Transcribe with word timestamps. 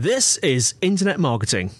This 0.00 0.36
is 0.36 0.76
Internet 0.80 1.18
Marketing. 1.18 1.72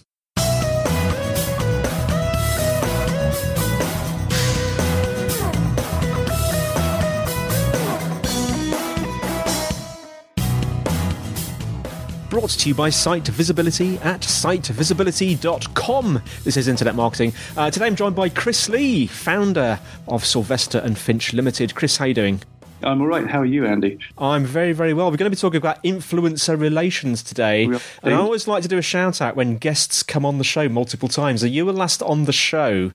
Brought 12.29 12.49
to 12.49 12.67
you 12.67 12.75
by 12.75 12.89
Site 12.89 13.29
Visibility 13.29 13.97
at 13.99 14.19
sitevisibility.com. 14.19 16.21
This 16.43 16.57
is 16.57 16.67
Internet 16.67 16.95
Marketing. 16.95 17.31
Uh, 17.55 17.71
today 17.71 17.85
I'm 17.85 17.95
joined 17.95 18.17
by 18.17 18.27
Chris 18.27 18.67
Lee, 18.67 19.07
founder 19.07 19.79
of 20.09 20.25
Silvester 20.25 20.79
and 20.79 20.97
Finch 20.97 21.31
Limited. 21.31 21.73
Chris, 21.73 21.95
how 21.95 22.03
you 22.03 22.13
doing? 22.13 22.41
I'm 22.83 23.01
all 23.01 23.07
right. 23.07 23.27
How 23.27 23.41
are 23.41 23.45
you, 23.45 23.65
Andy? 23.65 23.99
I'm 24.17 24.45
very, 24.45 24.73
very 24.73 24.93
well. 24.93 25.11
We're 25.11 25.17
going 25.17 25.31
to 25.31 25.35
be 25.35 25.39
talking 25.39 25.57
about 25.57 25.83
influencer 25.83 26.59
relations 26.59 27.23
today. 27.23 27.65
And 27.65 27.81
I 28.03 28.13
always 28.13 28.47
like 28.47 28.63
to 28.63 28.69
do 28.69 28.77
a 28.77 28.81
shout 28.81 29.21
out 29.21 29.35
when 29.35 29.57
guests 29.57 30.03
come 30.03 30.25
on 30.25 30.37
the 30.37 30.43
show 30.43 30.69
multiple 30.69 31.09
times. 31.09 31.43
Are 31.43 31.47
you 31.47 31.65
were 31.65 31.73
last 31.73 32.01
on 32.01 32.25
the 32.25 32.33
show? 32.33 32.91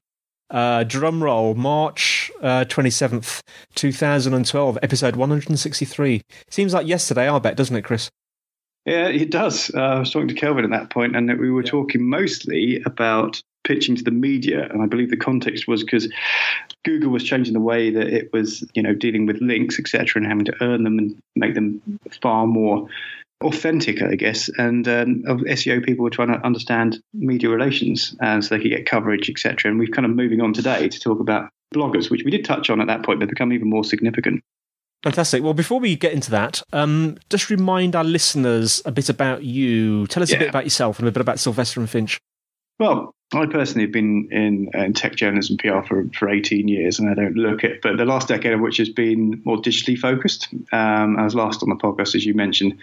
Uh, 0.51 0.85
drum 0.85 1.23
roll, 1.23 1.55
March 1.55 2.31
uh, 2.43 2.65
27th, 2.67 3.41
2012, 3.75 4.79
episode 4.83 5.17
163. 5.17 6.23
Seems 6.51 6.75
like 6.75 6.87
yesterday, 6.87 7.29
I 7.29 7.39
bet, 7.39 7.57
doesn't 7.57 7.75
it, 7.75 7.83
Chris? 7.83 8.11
Yeah, 8.85 9.09
it 9.09 9.31
does. 9.31 9.71
Uh, 9.75 9.81
I 9.81 9.99
was 9.99 10.11
talking 10.11 10.29
to 10.29 10.35
Kelvin 10.35 10.65
at 10.65 10.71
that 10.71 10.91
point, 10.91 11.17
and 11.17 11.29
we 11.39 11.51
were 11.51 11.65
yeah. 11.65 11.71
talking 11.71 12.09
mostly 12.09 12.83
about 12.85 13.43
pitching 13.65 13.97
to 13.97 14.05
the 14.05 14.11
media. 14.11 14.69
And 14.71 14.83
I 14.83 14.87
believe 14.87 15.11
the 15.11 15.17
context 15.17 15.67
was 15.67 15.83
because 15.83 16.09
Google 16.85 17.11
was 17.11 17.25
changing 17.25 17.55
the 17.55 17.61
way 17.61 17.91
that 17.91 18.07
it 18.07 18.33
was, 18.33 18.65
you 18.75 18.83
know, 18.83 18.95
dealing 18.95 19.27
with 19.27 19.41
links, 19.41 19.79
etc., 19.79 20.21
and 20.21 20.27
having 20.27 20.45
to 20.45 20.55
earn 20.61 20.85
them 20.85 20.99
and 20.99 21.17
make 21.35 21.55
them 21.55 21.81
far 22.23 22.47
more 22.47 22.89
authentic, 23.43 24.03
I 24.03 24.15
guess. 24.15 24.49
And 24.57 24.87
um, 24.87 25.25
of 25.27 25.39
SEO 25.41 25.85
people 25.85 26.05
were 26.05 26.11
trying 26.11 26.33
to 26.33 26.45
understand 26.45 27.01
media 27.13 27.49
relations 27.49 28.15
uh, 28.23 28.41
so 28.41 28.55
they 28.55 28.63
could 28.63 28.71
get 28.71 28.87
coverage, 28.87 29.29
etc. 29.29 29.71
And 29.71 29.79
we're 29.79 29.89
kind 29.89 30.07
of 30.07 30.15
moving 30.15 30.41
on 30.41 30.53
today 30.53 30.89
to 30.89 31.01
talk 31.01 31.21
about 31.21 31.51
bloggers, 31.75 32.11
which 32.11 32.23
we 32.25 32.31
did 32.31 32.45
touch 32.45 32.71
on 32.71 32.81
at 32.81 32.87
that 32.87 33.05
point, 33.05 33.21
but 33.21 33.29
become 33.29 33.53
even 33.53 33.69
more 33.69 33.85
significant. 33.85 34.43
Fantastic. 35.03 35.43
Well, 35.43 35.53
before 35.53 35.81
we 35.81 35.97
get 35.97 36.15
into 36.15 36.31
that, 36.31 36.63
um, 36.73 37.19
just 37.29 37.51
remind 37.51 37.95
our 37.95 38.05
listeners 38.05 38.81
a 38.87 38.93
bit 38.93 39.11
about 39.11 39.45
you. 39.45 40.07
Tell 40.07 40.23
us 40.23 40.31
yeah. 40.31 40.37
a 40.37 40.39
bit 40.41 40.49
about 40.49 40.65
yourself 40.65 40.99
and 40.99 41.07
a 41.07 41.13
bit 41.13 41.21
about 41.21 41.39
Silvester 41.39 41.81
and 41.81 41.91
Finch. 41.91 42.19
Well, 42.79 43.15
I 43.33 43.47
personally 43.47 43.85
have 43.85 43.93
been 43.93 44.29
in, 44.31 44.69
in, 44.75 44.93
tech 44.93 45.17
journalism 45.17 45.57
PR 45.57 45.81
for, 45.83 46.05
for 46.17 46.29
18 46.29 46.69
years, 46.69 46.99
and 46.99 47.09
I 47.09 47.15
don't 47.15 47.37
look 47.37 47.65
it, 47.65 47.81
but 47.83 47.97
the 47.97 48.05
last 48.05 48.29
decade 48.29 48.53
of 48.53 48.61
which 48.61 48.77
has 48.77 48.89
been 48.89 49.43
more 49.45 49.57
digitally 49.57 49.99
focused. 49.99 50.49
Um, 50.73 51.17
I 51.17 51.25
was 51.25 51.35
last 51.35 51.63
on 51.63 51.69
the 51.69 51.77
podcast, 51.77 52.15
as 52.15 52.25
you 52.27 52.35
mentioned, 52.35 52.79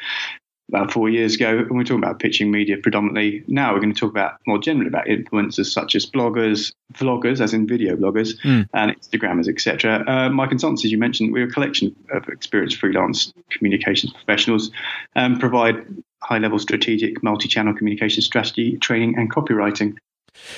about 0.69 0.92
four 0.92 1.09
years 1.09 1.36
ago, 1.36 1.59
and 1.59 1.72
we're 1.72 1.84
talking 1.84 2.03
about 2.03 2.19
pitching 2.19 2.50
media 2.50 2.78
predominantly. 2.78 3.44
Now 3.47 3.73
we're 3.73 3.81
going 3.81 3.94
to 3.94 4.00
talk 4.00 4.12
about 4.12 4.39
more 4.47 4.58
generally 4.58 4.88
about 4.88 5.08
influencers 5.08 5.66
such 5.66 5.95
as 5.95 6.06
bloggers, 6.06 6.73
vloggers, 6.94 7.42
as 7.42 7.53
in 7.53 7.67
video 7.67 7.95
bloggers, 7.95 8.39
mm. 8.42 8.67
and 8.73 8.92
Instagrammers, 8.97 9.50
etc. 9.50 10.03
Uh, 10.08 10.30
my 10.30 10.47
consultancy, 10.47 10.86
as 10.86 10.92
you 10.92 10.97
mentioned, 10.97 11.34
we're 11.34 11.47
a 11.47 11.52
collection 11.52 11.94
of 12.12 12.28
experienced 12.30 12.78
freelance 12.78 13.34
communications 13.50 14.14
professionals, 14.14 14.72
and 15.16 15.36
um, 15.36 16.03
provide 16.22 16.36
high-level 16.36 16.60
strategic 16.60 17.24
multi-channel 17.24 17.74
communication 17.74 18.22
strategy 18.22 18.78
training 18.78 19.16
and 19.18 19.32
copywriting. 19.32 19.98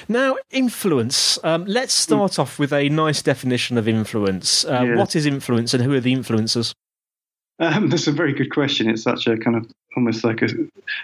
Now, 0.08 0.38
influence. 0.52 1.40
Um, 1.44 1.66
let's 1.66 1.94
start 1.94 2.34
mm. 2.34 2.40
off 2.40 2.60
with 2.60 2.72
a 2.72 2.90
nice 2.90 3.22
definition 3.22 3.78
of 3.78 3.88
influence. 3.88 4.66
Uh, 4.66 4.84
yeah. 4.86 4.96
What 4.96 5.16
is 5.16 5.26
influence, 5.26 5.74
and 5.74 5.84
who 5.84 5.94
are 5.94 6.00
the 6.00 6.14
influencers? 6.14 6.74
Um, 7.60 7.90
that's 7.90 8.08
a 8.08 8.12
very 8.12 8.34
good 8.34 8.52
question. 8.52 8.90
It's 8.90 9.04
such 9.04 9.28
a 9.28 9.38
kind 9.38 9.58
of 9.58 9.72
almost 9.96 10.24
like 10.24 10.42
a 10.42 10.48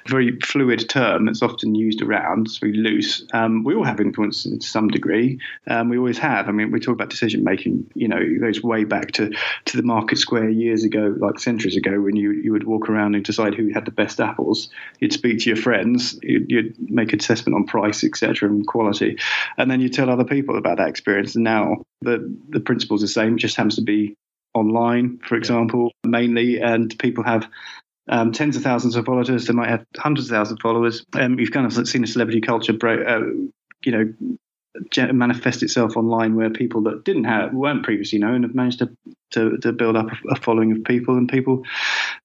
very 0.08 0.38
fluid 0.40 0.90
term 0.90 1.26
that's 1.26 1.42
often 1.42 1.76
used 1.76 2.02
around. 2.02 2.48
It's 2.48 2.58
very 2.58 2.74
loose. 2.74 3.26
Um, 3.34 3.64
we 3.64 3.76
all 3.76 3.84
have 3.84 4.00
influence 4.00 4.44
to 4.44 4.62
some 4.62 4.88
degree. 4.88 5.40
Um, 5.68 5.90
we 5.90 5.98
always 5.98 6.18
have. 6.18 6.48
I 6.48 6.52
mean, 6.52 6.72
we 6.72 6.80
talk 6.80 6.94
about 6.94 7.10
decision 7.10 7.44
making. 7.44 7.90
You 7.96 8.08
know, 8.08 8.18
it 8.18 8.40
goes 8.40 8.64
way 8.64 8.84
back 8.84 9.12
to, 9.14 9.32
to 9.66 9.78
the 9.78 9.84
market 9.84 10.18
square 10.18 10.50
years 10.50 10.84
ago, 10.84 11.16
like 11.18 11.40
centuries 11.40 11.78
ago, 11.78 12.02
when 12.02 12.16
you, 12.16 12.32
you 12.32 12.52
would 12.52 12.66
walk 12.66 12.90
around 12.90 13.16
and 13.16 13.24
decide 13.24 13.56
who 13.56 13.70
had 13.70 13.86
the 13.86 13.92
best 13.92 14.20
apples. 14.20 14.70
You'd 15.00 15.14
speak 15.14 15.40
to 15.40 15.50
your 15.50 15.58
friends. 15.58 16.20
You'd, 16.24 16.50
you'd 16.50 16.92
make 16.92 17.14
an 17.14 17.20
assessment 17.20 17.56
on 17.56 17.66
price, 17.66 18.04
etc., 18.04 18.50
and 18.50 18.66
quality, 18.66 19.18
and 19.58 19.70
then 19.70 19.82
you 19.82 19.90
tell 19.90 20.10
other 20.10 20.24
people 20.24 20.58
about 20.58 20.78
that 20.78 20.90
experience. 20.90 21.36
And 21.36 21.44
now 21.44 21.84
the 22.02 22.36
the 22.50 22.60
principle's 22.60 23.02
the 23.02 23.08
same. 23.08 23.36
It 23.36 23.40
just 23.40 23.56
happens 23.56 23.76
to 23.76 23.82
be 23.82 24.16
online, 24.54 25.20
for 25.20 25.36
example, 25.36 25.92
mainly, 26.06 26.60
and 26.60 26.98
people 27.00 27.24
have 27.24 27.48
um, 28.10 28.32
tens 28.32 28.58
of 28.58 28.64
thousands 28.64 28.96
of 28.96 29.06
followers. 29.06 29.46
They 29.46 29.54
might 29.54 29.70
have 29.70 29.86
hundreds 29.98 30.30
of 30.30 30.36
thousands 30.36 30.58
of 30.58 30.62
followers. 30.62 31.06
Um, 31.14 31.40
you've 31.40 31.52
kind 31.52 31.66
of 31.66 31.88
seen 31.88 32.04
a 32.04 32.08
celebrity 32.08 32.42
culture, 32.42 32.74
uh, 32.74 33.22
you 33.84 33.92
know, 33.92 34.14
manifest 35.14 35.64
itself 35.64 35.98
online 35.98 36.36
where 36.36 36.50
people 36.50 36.84
that 36.84 37.04
didn't 37.04 37.26
have 37.26 37.54
weren't 37.54 37.84
previously 37.84 38.20
known 38.20 38.44
have 38.44 38.56
managed 38.56 38.80
to 38.80 38.90
to, 39.32 39.58
to 39.60 39.72
build 39.72 39.96
up 39.96 40.08
a 40.30 40.36
following 40.36 40.72
of 40.72 40.84
people 40.84 41.16
and 41.16 41.30
people 41.30 41.64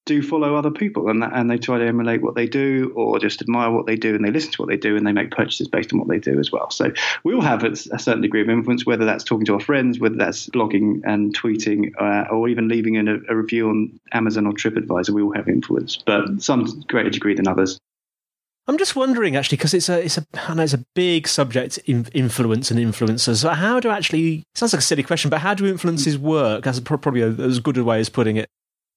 do 0.06 0.22
follow 0.22 0.54
other 0.54 0.70
people 0.70 1.08
and 1.08 1.22
and 1.22 1.50
they 1.50 1.58
try 1.58 1.78
to 1.78 1.86
emulate 1.86 2.22
what 2.22 2.34
they 2.34 2.46
do 2.46 2.92
or 2.96 3.18
just 3.18 3.42
admire 3.42 3.70
what 3.70 3.86
they 3.86 3.96
do 3.96 4.14
and 4.14 4.24
they 4.24 4.30
listen 4.30 4.52
to 4.52 4.62
what 4.62 4.68
they 4.68 4.76
do 4.76 4.96
and 4.96 5.06
they 5.06 5.12
make 5.12 5.30
purchases 5.30 5.68
based 5.68 5.92
on 5.92 5.98
what 5.98 6.08
they 6.08 6.18
do 6.18 6.38
as 6.38 6.50
well. 6.50 6.70
So 6.70 6.92
we 7.22 7.34
all 7.34 7.42
have 7.42 7.64
a, 7.64 7.72
a 7.72 7.98
certain 7.98 8.22
degree 8.22 8.42
of 8.42 8.48
influence 8.48 8.86
whether 8.86 9.04
that's 9.04 9.24
talking 9.24 9.46
to 9.46 9.54
our 9.54 9.60
friends 9.60 9.98
whether 9.98 10.16
that's 10.16 10.48
blogging 10.48 11.00
and 11.04 11.36
tweeting 11.36 11.92
uh, 11.98 12.28
or 12.30 12.48
even 12.48 12.68
leaving 12.68 12.96
a, 12.96 13.16
a 13.28 13.36
review 13.36 13.68
on 13.68 13.98
Amazon 14.12 14.46
or 14.46 14.52
TripAdvisor 14.52 15.10
we 15.10 15.22
all 15.22 15.34
have 15.34 15.48
influence 15.48 16.02
but 16.04 16.42
some 16.42 16.64
greater 16.88 17.10
degree 17.10 17.34
than 17.34 17.48
others 17.48 17.78
I'm 18.66 18.78
just 18.78 18.96
wondering, 18.96 19.36
actually, 19.36 19.58
because 19.58 19.74
it's 19.74 19.88
a 19.88 20.02
it's 20.02 20.16
a 20.16 20.26
I 20.48 20.54
know 20.54 20.62
it's 20.62 20.72
a 20.72 20.84
big 20.94 21.28
subject, 21.28 21.78
in 21.86 22.06
influence 22.14 22.70
and 22.70 22.80
influencers. 22.80 23.36
So 23.36 23.50
how 23.50 23.78
do 23.78 23.90
actually 23.90 24.44
sounds 24.54 24.72
like 24.72 24.80
a 24.80 24.82
silly 24.82 25.02
question, 25.02 25.28
but 25.28 25.40
how 25.40 25.52
do 25.54 25.66
influences 25.66 26.18
work? 26.18 26.64
That's 26.64 26.80
probably 26.80 27.20
a, 27.20 27.28
as 27.28 27.60
good 27.60 27.76
a 27.76 27.84
way 27.84 28.00
as 28.00 28.08
putting 28.08 28.36
it. 28.36 28.48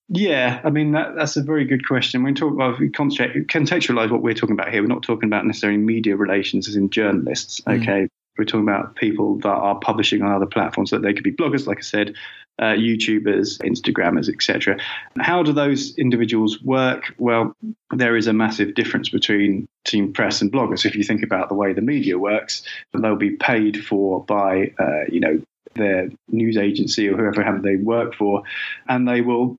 Yeah, 0.09 0.61
I 0.63 0.69
mean 0.69 0.93
that, 0.93 1.15
that's 1.15 1.35
a 1.35 1.43
very 1.43 1.65
good 1.65 1.85
question. 1.85 2.23
When 2.23 2.33
we 2.33 2.39
talk 2.39 2.53
about 2.53 2.79
we 2.79 2.89
contextualize 2.89 4.09
what 4.09 4.21
we're 4.21 4.33
talking 4.33 4.53
about 4.53 4.71
here, 4.71 4.81
we're 4.81 4.87
not 4.87 5.03
talking 5.03 5.27
about 5.27 5.45
necessarily 5.45 5.79
media 5.79 6.15
relations 6.15 6.69
as 6.69 6.77
in 6.77 6.89
journalists. 6.89 7.59
Mm. 7.61 7.81
Okay, 7.81 8.03
mm. 8.03 8.09
We're 8.37 8.45
talking 8.45 8.67
about 8.67 8.95
people 8.95 9.37
that 9.39 9.47
are 9.47 9.79
publishing 9.79 10.21
on 10.21 10.31
other 10.31 10.45
platforms. 10.45 10.91
That 10.91 11.01
they 11.01 11.13
could 11.13 11.23
be 11.23 11.31
bloggers, 11.31 11.67
like 11.67 11.79
I 11.79 11.81
said, 11.81 12.15
uh, 12.59 12.73
YouTubers, 12.73 13.59
Instagrammers, 13.59 14.29
etc. 14.33 14.77
How 15.19 15.43
do 15.43 15.53
those 15.53 15.95
individuals 15.97 16.61
work? 16.61 17.13
Well, 17.17 17.55
there 17.91 18.15
is 18.15 18.27
a 18.27 18.33
massive 18.33 18.75
difference 18.75 19.09
between 19.09 19.67
team 19.85 20.13
press 20.13 20.41
and 20.41 20.51
bloggers. 20.51 20.85
If 20.85 20.95
you 20.95 21.03
think 21.03 21.23
about 21.23 21.49
the 21.49 21.55
way 21.55 21.73
the 21.73 21.81
media 21.81 22.17
works, 22.17 22.63
they'll 22.93 23.15
be 23.15 23.31
paid 23.31 23.85
for 23.85 24.23
by, 24.25 24.71
uh, 24.79 25.05
you 25.09 25.19
know, 25.19 25.41
their 25.75 26.09
news 26.29 26.57
agency 26.57 27.07
or 27.07 27.15
whoever 27.15 27.59
they 27.61 27.75
work 27.75 28.15
for, 28.15 28.43
and 28.87 29.07
they 29.07 29.21
will 29.21 29.57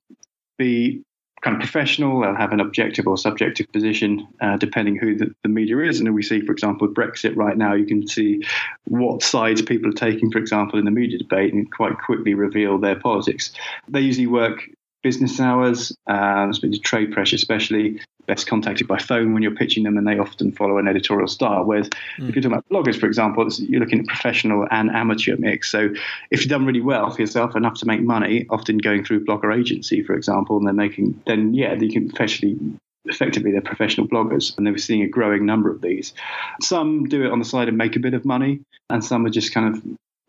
be 0.59 1.03
kind 1.43 1.56
of 1.56 1.60
professional. 1.60 2.21
They'll 2.21 2.34
have 2.34 2.53
an 2.53 2.60
objective 2.60 3.06
or 3.06 3.16
subjective 3.16 3.71
position, 3.72 4.26
uh, 4.41 4.56
depending 4.56 4.97
who 4.97 5.16
the, 5.16 5.34
the, 5.43 5.49
media 5.49 5.78
is. 5.81 6.00
And 6.00 6.15
we 6.15 6.22
see, 6.22 6.41
for 6.41 6.53
example, 6.53 6.88
Brexit 6.88 7.37
right 7.37 7.56
now, 7.56 7.75
you 7.75 7.87
can 7.87 8.06
see 8.06 8.43
what 8.84 9.22
sides 9.22 9.62
people 9.62 9.91
are 9.91 9.94
taking, 9.94 10.31
for 10.31 10.38
example, 10.38 10.78
in 10.78 10.84
the 10.84 10.91
media 10.91 11.19
debate, 11.19 11.53
and 11.53 11.71
quite 11.72 11.99
quickly 11.99 12.34
reveal 12.34 12.78
their 12.78 12.99
politics. 12.99 13.53
They 13.88 14.00
usually 14.00 14.26
work 14.26 14.69
business 15.03 15.41
hours, 15.41 15.97
uh, 16.06 16.53
trade 16.82 17.12
press 17.12 17.32
especially, 17.32 18.00
best 18.26 18.47
contacted 18.47 18.86
by 18.86 18.98
phone 18.98 19.32
when 19.32 19.42
you're 19.42 19.54
pitching 19.54 19.84
them, 19.84 19.97
and 19.97 20.06
they 20.06 20.19
often 20.19 20.53
follow 20.53 20.78
an 20.78 20.88
editorial 20.88 21.28
style. 21.28 21.64
Whereas 21.64 21.88
mm. 21.88 22.28
if 22.28 22.34
you're 22.34 22.42
talking 22.42 22.53
about 22.53 22.69
bloggers, 22.69 22.98
for 22.98 23.06
example, 23.06 23.48
you're 23.58 23.81
looking 23.81 24.00
at 24.00 24.06
professional 24.06 24.66
and 24.70 24.91
amateur 24.91 25.37
mix. 25.38 25.70
So 25.70 25.91
if 26.31 26.41
you've 26.41 26.50
done 26.50 26.66
really 26.66 26.81
well 26.81 27.10
for 27.10 27.20
yourself, 27.20 27.56
enough 27.56 27.78
to 27.81 27.87
make 27.87 28.03
money, 28.03 28.47
often 28.50 28.78
going 28.78 29.04
through 29.04 29.25
blogger 29.25 29.56
agency, 29.56 30.03
for 30.03 30.14
example, 30.14 30.56
and 30.56 30.66
they're 30.66 30.75
making, 30.75 31.20
then 31.26 31.54
yeah, 31.54 31.75
you 31.75 31.91
can 31.91 32.08
professionally 32.08 32.58
effectively 33.04 33.53
they're 33.53 33.62
professional 33.62 34.06
bloggers 34.06 34.56
and 34.58 34.66
they 34.66 34.70
were 34.70 34.76
seeing 34.76 35.03
a 35.03 35.08
growing 35.08 35.47
number 35.47 35.70
of 35.70 35.81
these 35.81 36.12
some 36.61 37.05
do 37.05 37.25
it 37.25 37.32
on 37.32 37.38
the 37.38 37.44
side 37.44 37.69
and 37.69 37.78
make 37.78 37.96
a 37.96 38.00
bit 38.00 38.12
of 38.12 38.25
money 38.26 38.61
and 38.90 39.02
some 39.02 39.25
are 39.25 39.31
just 39.31 39.55
kind 39.55 39.75
of 39.75 39.82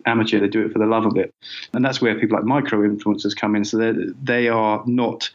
amateur. 0.05 0.39
They 0.39 0.47
do 0.47 0.65
it 0.65 0.73
for 0.73 0.79
the 0.79 0.85
love 0.85 1.05
of 1.05 1.17
it, 1.17 1.33
and 1.73 1.83
that's 1.83 2.01
where 2.01 2.17
people 2.19 2.37
like 2.37 2.45
micro 2.45 2.79
influencers 2.87 3.35
come 3.35 3.55
in. 3.55 3.65
So 3.65 3.77
they 3.77 3.93
they 4.21 4.47
are 4.47 4.83
not, 4.85 5.29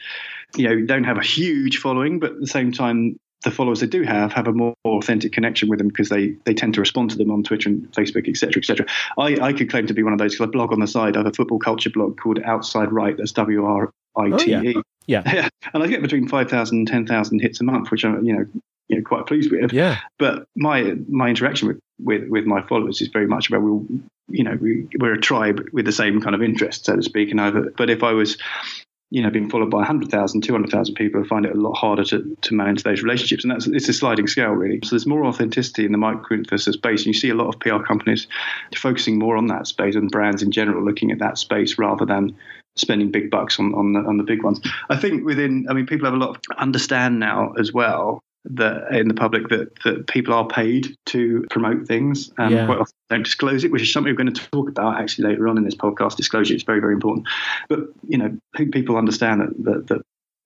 you 0.57 0.69
know, 0.69 0.85
don't 0.85 1.05
have 1.05 1.19
a 1.19 1.23
huge 1.23 1.79
following, 1.79 2.19
but 2.19 2.33
at 2.33 2.41
the 2.41 2.47
same 2.47 2.73
time, 2.73 3.19
the 3.45 3.51
followers 3.51 3.81
they 3.81 3.87
do 3.87 4.03
have 4.03 4.33
have 4.33 4.49
a 4.49 4.53
more 4.53 4.75
authentic 4.85 5.33
connection 5.33 5.69
with 5.69 5.79
them 5.79 5.89
because 5.89 6.09
they 6.09 6.35
they 6.45 6.55
tend 6.55 6.75
to 6.75 6.81
respond 6.81 7.11
to 7.11 7.17
them 7.17 7.31
on 7.31 7.43
Twitter 7.43 7.69
and 7.69 7.91
Facebook, 7.93 8.29
etc., 8.29 8.61
etc. 8.61 8.87
I, 9.19 9.37
I 9.41 9.53
could 9.53 9.71
claim 9.71 9.87
to 9.87 9.95
be 9.95 10.03
one 10.03 10.13
of 10.13 10.19
those 10.19 10.35
because 10.35 10.49
I 10.49 10.51
blog 10.51 10.73
on 10.73 10.81
the 10.81 10.87
side. 10.87 11.17
I 11.17 11.21
have 11.21 11.27
a 11.27 11.33
football 11.33 11.59
culture 11.59 11.91
blog 11.91 12.19
called 12.19 12.41
Outside 12.45 12.91
Right. 12.91 13.17
That's 13.17 13.33
W 13.33 13.65
R 13.65 13.91
I 14.17 14.31
T 14.31 14.53
E. 14.53 14.75
Oh, 14.77 14.83
yeah. 15.07 15.23
yeah, 15.27 15.49
and 15.75 15.83
I 15.83 15.87
get 15.87 16.01
between 16.01 16.29
5,000 16.29 16.79
and 16.79 16.89
10,000 16.89 17.41
hits 17.41 17.61
a 17.61 17.65
month, 17.65 17.91
which 17.91 18.05
I'm 18.05 18.25
you 18.25 18.35
know 18.35 18.47
you 18.89 18.97
know 18.97 19.03
quite 19.03 19.27
pleased 19.27 19.51
with. 19.51 19.73
Yeah. 19.73 19.99
But 20.19 20.47
my 20.57 20.95
my 21.09 21.29
interaction 21.29 21.69
with 21.69 21.79
with, 21.99 22.29
with 22.29 22.45
my 22.45 22.63
followers 22.67 23.01
is 23.01 23.09
very 23.09 23.27
much 23.27 23.49
about 23.49 23.61
we 23.61 24.01
you 24.29 24.43
know 24.43 24.57
we, 24.61 24.89
we're 24.99 25.15
a 25.15 25.21
tribe 25.21 25.63
with 25.73 25.85
the 25.85 25.93
same 25.93 26.21
kind 26.21 26.35
of 26.35 26.43
interest, 26.43 26.87
so 26.87 26.97
to 26.97 27.03
speak. 27.03 27.31
And 27.31 27.41
I've, 27.41 27.77
but 27.77 27.91
if 27.91 28.03
I 28.03 28.13
was 28.13 28.39
you 29.15 29.23
know, 29.23 29.31
being 29.31 29.49
followed 29.49 29.71
by 29.71 29.79
100,000, 29.79 30.41
200,000 30.41 30.95
people 30.97 31.23
who 31.23 31.29
find 31.29 31.47
it 31.47 31.55
a 31.55 31.61
lot 31.61 31.75
harder 31.75 32.03
to, 32.03 32.37
to 32.43 32.53
manage 32.53 32.83
those 32.83 33.03
relationships. 33.05 33.45
And 33.45 33.53
that's 33.53 33.69
it's 33.69 33.89
a 33.89 33.93
sliding 33.93 34.27
scale, 34.27 34.51
really. 34.51 34.81
So 34.83 34.91
there's 34.91 35.07
more 35.07 35.25
authenticity 35.25 35.85
in 35.85 35.93
the 35.93 35.99
micro 35.99 36.37
influencer 36.37 36.73
space. 36.73 37.07
And 37.07 37.07
you 37.07 37.13
see 37.13 37.31
a 37.31 37.35
lot 37.37 37.47
of 37.47 37.61
PR 37.61 37.79
companies 37.87 38.27
focusing 38.75 39.17
more 39.17 39.37
on 39.37 39.47
that 39.47 39.69
space 39.69 39.95
and 39.95 40.11
brands 40.11 40.43
in 40.43 40.51
general 40.51 40.85
looking 40.85 41.13
at 41.13 41.21
that 41.21 41.39
space 41.39 41.79
rather 41.79 42.05
than 42.05 42.37
spending 42.75 43.13
big 43.13 43.31
bucks 43.31 43.61
on, 43.61 43.73
on 43.77 43.93
the 43.93 44.01
on 44.01 44.17
the 44.17 44.25
big 44.25 44.43
ones. 44.43 44.61
I 44.91 44.97
think 44.97 45.25
within, 45.25 45.67
I 45.71 45.75
mean, 45.75 45.87
people 45.87 46.07
have 46.07 46.15
a 46.15 46.25
lot 46.25 46.31
of 46.31 46.59
understand 46.59 47.21
now 47.21 47.53
as 47.57 47.73
well 47.73 48.24
that 48.45 48.95
in 48.95 49.09
the 49.09 49.15
public 49.15 49.49
that, 49.49 49.71
that 49.85 50.07
people 50.07 50.35
are 50.35 50.47
paid 50.47 50.97
to 51.07 51.47
promote 51.51 51.87
things 51.87 52.31
and 52.37 52.55
yeah. 52.55 52.67
quite 52.67 52.79
often 52.79 52.95
don't 53.09 53.23
disclose 53.23 53.65
it, 53.65 53.73
which 53.73 53.83
is 53.83 53.93
something 53.93 54.13
we're 54.13 54.23
going 54.23 54.33
to 54.33 54.51
talk 54.51 54.69
about 54.69 55.01
actually 55.01 55.29
later 55.29 55.49
on 55.49 55.57
in 55.57 55.65
this 55.65 55.75
podcast. 55.75 56.17
Disclosure 56.17 56.55
is 56.55 56.63
very, 56.63 56.81
very 56.81 56.93
important. 56.93 57.27
But, 57.69 57.81
you 58.07 58.19
know, 58.19 58.37
I 58.55 58.59
think 58.59 58.73
people 58.73 58.97
understand 58.97 59.41
that, 59.41 59.65
that, 59.65 59.87
that, 59.89 60.03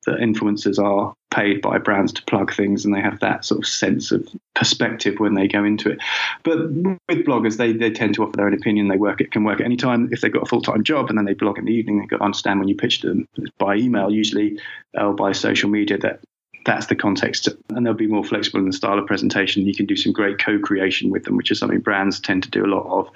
that 0.07 0.21
influencers 0.21 0.83
are 0.83 1.13
paid 1.33 1.61
by 1.61 1.77
brands 1.79 2.13
to 2.13 2.23
plug 2.23 2.55
things 2.55 2.85
and 2.85 2.95
they 2.95 3.01
have 3.01 3.19
that 3.21 3.45
sort 3.45 3.59
of 3.59 3.67
sense 3.67 4.13
of 4.13 4.27
perspective 4.55 5.17
when 5.19 5.35
they 5.35 5.49
go 5.49 5.65
into 5.65 5.91
it. 5.91 5.99
But 6.45 6.71
with 6.71 7.27
bloggers, 7.27 7.57
they, 7.57 7.73
they 7.73 7.91
tend 7.91 8.15
to 8.15 8.23
offer 8.23 8.37
their 8.37 8.47
own 8.47 8.55
opinion. 8.55 8.89
They 8.89 8.97
work 8.97 9.21
it 9.21 9.33
can 9.33 9.43
work 9.43 9.59
at 9.61 9.67
any 9.67 9.77
time. 9.77 10.09
If 10.13 10.21
they've 10.21 10.33
got 10.33 10.45
a 10.45 10.47
full 10.47 10.63
time 10.63 10.85
job 10.85 11.09
and 11.09 11.19
then 11.19 11.25
they 11.25 11.35
blog 11.35 11.59
in 11.59 11.65
the 11.65 11.75
evening, 11.75 11.99
they've 11.99 12.09
got 12.09 12.19
to 12.19 12.25
understand 12.25 12.61
when 12.61 12.69
you 12.69 12.77
pitch 12.77 13.01
to 13.01 13.09
them 13.09 13.29
by 13.59 13.75
email 13.75 14.11
usually 14.11 14.61
or 14.95 15.13
by 15.13 15.33
social 15.33 15.69
media 15.69 15.99
that 15.99 16.21
that's 16.69 16.87
the 16.87 16.95
context. 16.95 17.49
And 17.71 17.87
they'll 17.87 17.95
be 17.95 18.07
more 18.07 18.23
flexible 18.23 18.61
in 18.61 18.67
the 18.67 18.75
style 18.75 18.99
of 18.99 19.07
presentation. 19.07 19.67
You 19.67 19.75
can 19.75 19.87
do 19.87 19.97
some 19.97 20.13
great 20.13 20.39
co 20.39 20.59
creation 20.59 21.11
with 21.11 21.25
them, 21.25 21.37
which 21.37 21.51
is 21.51 21.59
something 21.59 21.81
brands 21.81 22.21
tend 22.21 22.43
to 22.43 22.51
do 22.51 22.63
a 22.63 22.69
lot 22.69 22.87
of. 22.87 23.09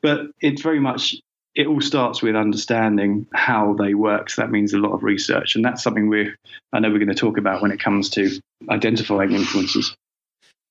But 0.00 0.28
it's 0.40 0.62
very 0.62 0.80
much, 0.80 1.14
it 1.54 1.66
all 1.66 1.82
starts 1.82 2.22
with 2.22 2.34
understanding 2.34 3.26
how 3.34 3.74
they 3.74 3.92
work. 3.92 4.30
So 4.30 4.40
that 4.40 4.50
means 4.50 4.72
a 4.72 4.78
lot 4.78 4.94
of 4.94 5.02
research. 5.02 5.54
And 5.54 5.62
that's 5.62 5.82
something 5.82 6.08
we're, 6.08 6.34
I 6.72 6.80
know 6.80 6.88
we're 6.88 6.98
going 6.98 7.08
to 7.08 7.14
talk 7.14 7.36
about 7.36 7.60
when 7.60 7.72
it 7.72 7.78
comes 7.78 8.08
to 8.10 8.40
identifying 8.70 9.30
influencers. 9.30 9.94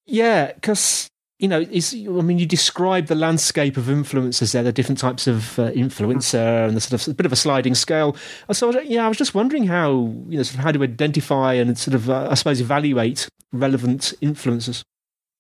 Yeah, 0.08 0.54
because 0.54 1.08
you 1.44 1.50
know, 1.50 1.60
is 1.60 1.94
I 1.94 2.22
mean, 2.22 2.40
you 2.40 2.46
describe 2.46 3.08
the 3.08 3.16
landscape 3.16 3.76
of 3.76 3.86
influencers 3.88 4.54
there, 4.54 4.64
the 4.64 4.72
different 4.72 4.98
types 4.98 5.28
of 5.28 5.60
uh, 5.60 5.72
influencer, 5.72 6.66
and 6.66 6.78
the 6.78 6.80
sort 6.80 7.02
of 7.02 7.12
a 7.12 7.14
bit 7.14 7.26
of 7.26 7.34
a 7.34 7.36
sliding 7.36 7.76
scale. 7.76 8.16
So, 8.54 8.80
yeah, 8.80 9.06
I 9.06 9.10
was 9.10 9.18
just 9.18 9.36
wondering 9.36 9.68
how 9.68 9.92
you 10.30 10.38
know, 10.38 10.44
sort 10.44 10.60
of 10.60 10.64
how 10.64 10.72
to 10.72 10.82
identify 10.82 11.56
and 11.56 11.78
sort 11.78 11.96
of, 11.96 12.10
uh, 12.10 12.30
I 12.32 12.36
suppose, 12.36 12.62
evaluate 12.62 13.28
relevant 13.52 14.14
influencers. 14.22 14.84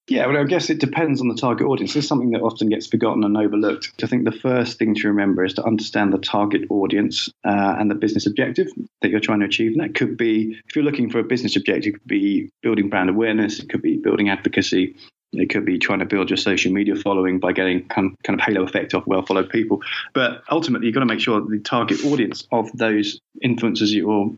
Yeah, 0.09 0.25
well, 0.25 0.35
I 0.35 0.43
guess 0.43 0.69
it 0.69 0.81
depends 0.81 1.21
on 1.21 1.29
the 1.29 1.35
target 1.35 1.65
audience. 1.67 1.95
Is 1.95 2.05
something 2.05 2.31
that 2.31 2.41
often 2.41 2.67
gets 2.67 2.87
forgotten 2.87 3.23
and 3.23 3.37
overlooked. 3.37 4.03
I 4.03 4.07
think 4.07 4.25
the 4.25 4.33
first 4.33 4.77
thing 4.77 4.95
to 4.95 5.07
remember 5.07 5.45
is 5.45 5.53
to 5.53 5.63
understand 5.63 6.11
the 6.11 6.17
target 6.17 6.63
audience 6.69 7.29
uh, 7.45 7.75
and 7.79 7.89
the 7.89 7.95
business 7.95 8.27
objective 8.27 8.67
that 9.01 9.09
you're 9.09 9.21
trying 9.21 9.39
to 9.39 9.45
achieve. 9.45 9.71
And 9.71 9.79
that 9.79 9.95
could 9.95 10.17
be, 10.17 10.59
if 10.67 10.75
you're 10.75 10.83
looking 10.83 11.09
for 11.09 11.19
a 11.19 11.23
business 11.23 11.55
objective, 11.55 11.93
it 11.93 11.99
could 11.99 12.07
be 12.07 12.49
building 12.61 12.89
brand 12.89 13.09
awareness, 13.09 13.59
it 13.59 13.69
could 13.69 13.81
be 13.81 13.95
building 13.95 14.27
advocacy, 14.27 14.97
it 15.33 15.49
could 15.49 15.65
be 15.65 15.77
trying 15.77 15.99
to 15.99 16.05
build 16.05 16.29
your 16.29 16.37
social 16.37 16.71
media 16.71 16.95
following 16.95 17.39
by 17.39 17.51
getting 17.51 17.87
kind 17.87 18.15
of 18.27 18.39
halo 18.39 18.63
effect 18.63 18.93
off 18.93 19.05
well 19.07 19.25
followed 19.25 19.49
people. 19.49 19.81
But 20.13 20.43
ultimately, 20.49 20.87
you've 20.87 20.93
got 20.93 21.01
to 21.01 21.05
make 21.05 21.19
sure 21.19 21.41
the 21.41 21.59
target 21.59 22.03
audience 22.05 22.47
of 22.51 22.71
those 22.73 23.19
influencers 23.43 23.91
you're 23.91 24.31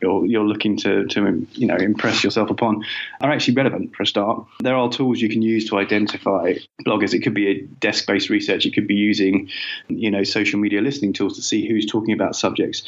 you're, 0.00 0.26
you're 0.26 0.44
looking 0.44 0.76
to, 0.78 1.06
to 1.06 1.46
you 1.52 1.66
know 1.66 1.76
impress 1.76 2.22
yourself 2.22 2.50
upon 2.50 2.84
are 3.20 3.30
actually 3.30 3.54
relevant 3.54 3.94
for 3.94 4.02
a 4.02 4.06
start. 4.06 4.44
There 4.60 4.76
are 4.76 4.90
tools 4.90 5.20
you 5.20 5.28
can 5.28 5.42
use 5.42 5.68
to 5.68 5.78
identify 5.78 6.54
bloggers. 6.84 7.14
It 7.14 7.20
could 7.20 7.34
be 7.34 7.48
a 7.48 7.60
desk-based 7.80 8.28
research. 8.28 8.66
It 8.66 8.74
could 8.74 8.86
be 8.86 8.94
using 8.94 9.48
you 9.88 10.10
know 10.10 10.24
social 10.24 10.58
media 10.58 10.80
listening 10.80 11.12
tools 11.12 11.36
to 11.36 11.42
see 11.42 11.68
who's 11.68 11.86
talking 11.86 12.12
about 12.14 12.36
subjects. 12.36 12.82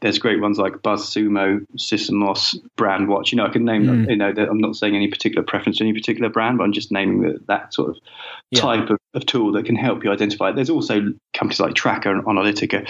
There's 0.00 0.18
great 0.18 0.40
ones 0.40 0.58
like 0.58 0.74
BuzzSumo, 0.74 1.66
Sysomos, 1.76 2.56
Brandwatch. 2.76 3.32
You 3.32 3.36
know, 3.36 3.46
I 3.46 3.50
can 3.50 3.64
name 3.64 3.84
mm. 3.84 4.10
You 4.10 4.16
know, 4.16 4.32
I'm 4.36 4.58
not 4.58 4.76
saying 4.76 4.94
any 4.94 5.08
particular 5.08 5.42
preference 5.42 5.78
to 5.78 5.84
any 5.84 5.92
particular 5.92 6.28
brand, 6.28 6.58
but 6.58 6.64
I'm 6.64 6.72
just 6.72 6.92
naming 6.92 7.22
the, 7.22 7.40
that 7.48 7.72
sort 7.72 7.90
of 7.90 7.96
yeah. 8.50 8.60
type 8.60 8.90
of, 8.90 8.98
of 9.14 9.26
tool 9.26 9.52
that 9.52 9.64
can 9.64 9.76
help 9.76 10.04
you 10.04 10.12
identify. 10.12 10.52
There's 10.52 10.70
also 10.70 11.14
companies 11.32 11.60
like 11.60 11.74
Tracker 11.74 12.12
and 12.12 12.24
Analytica 12.24 12.86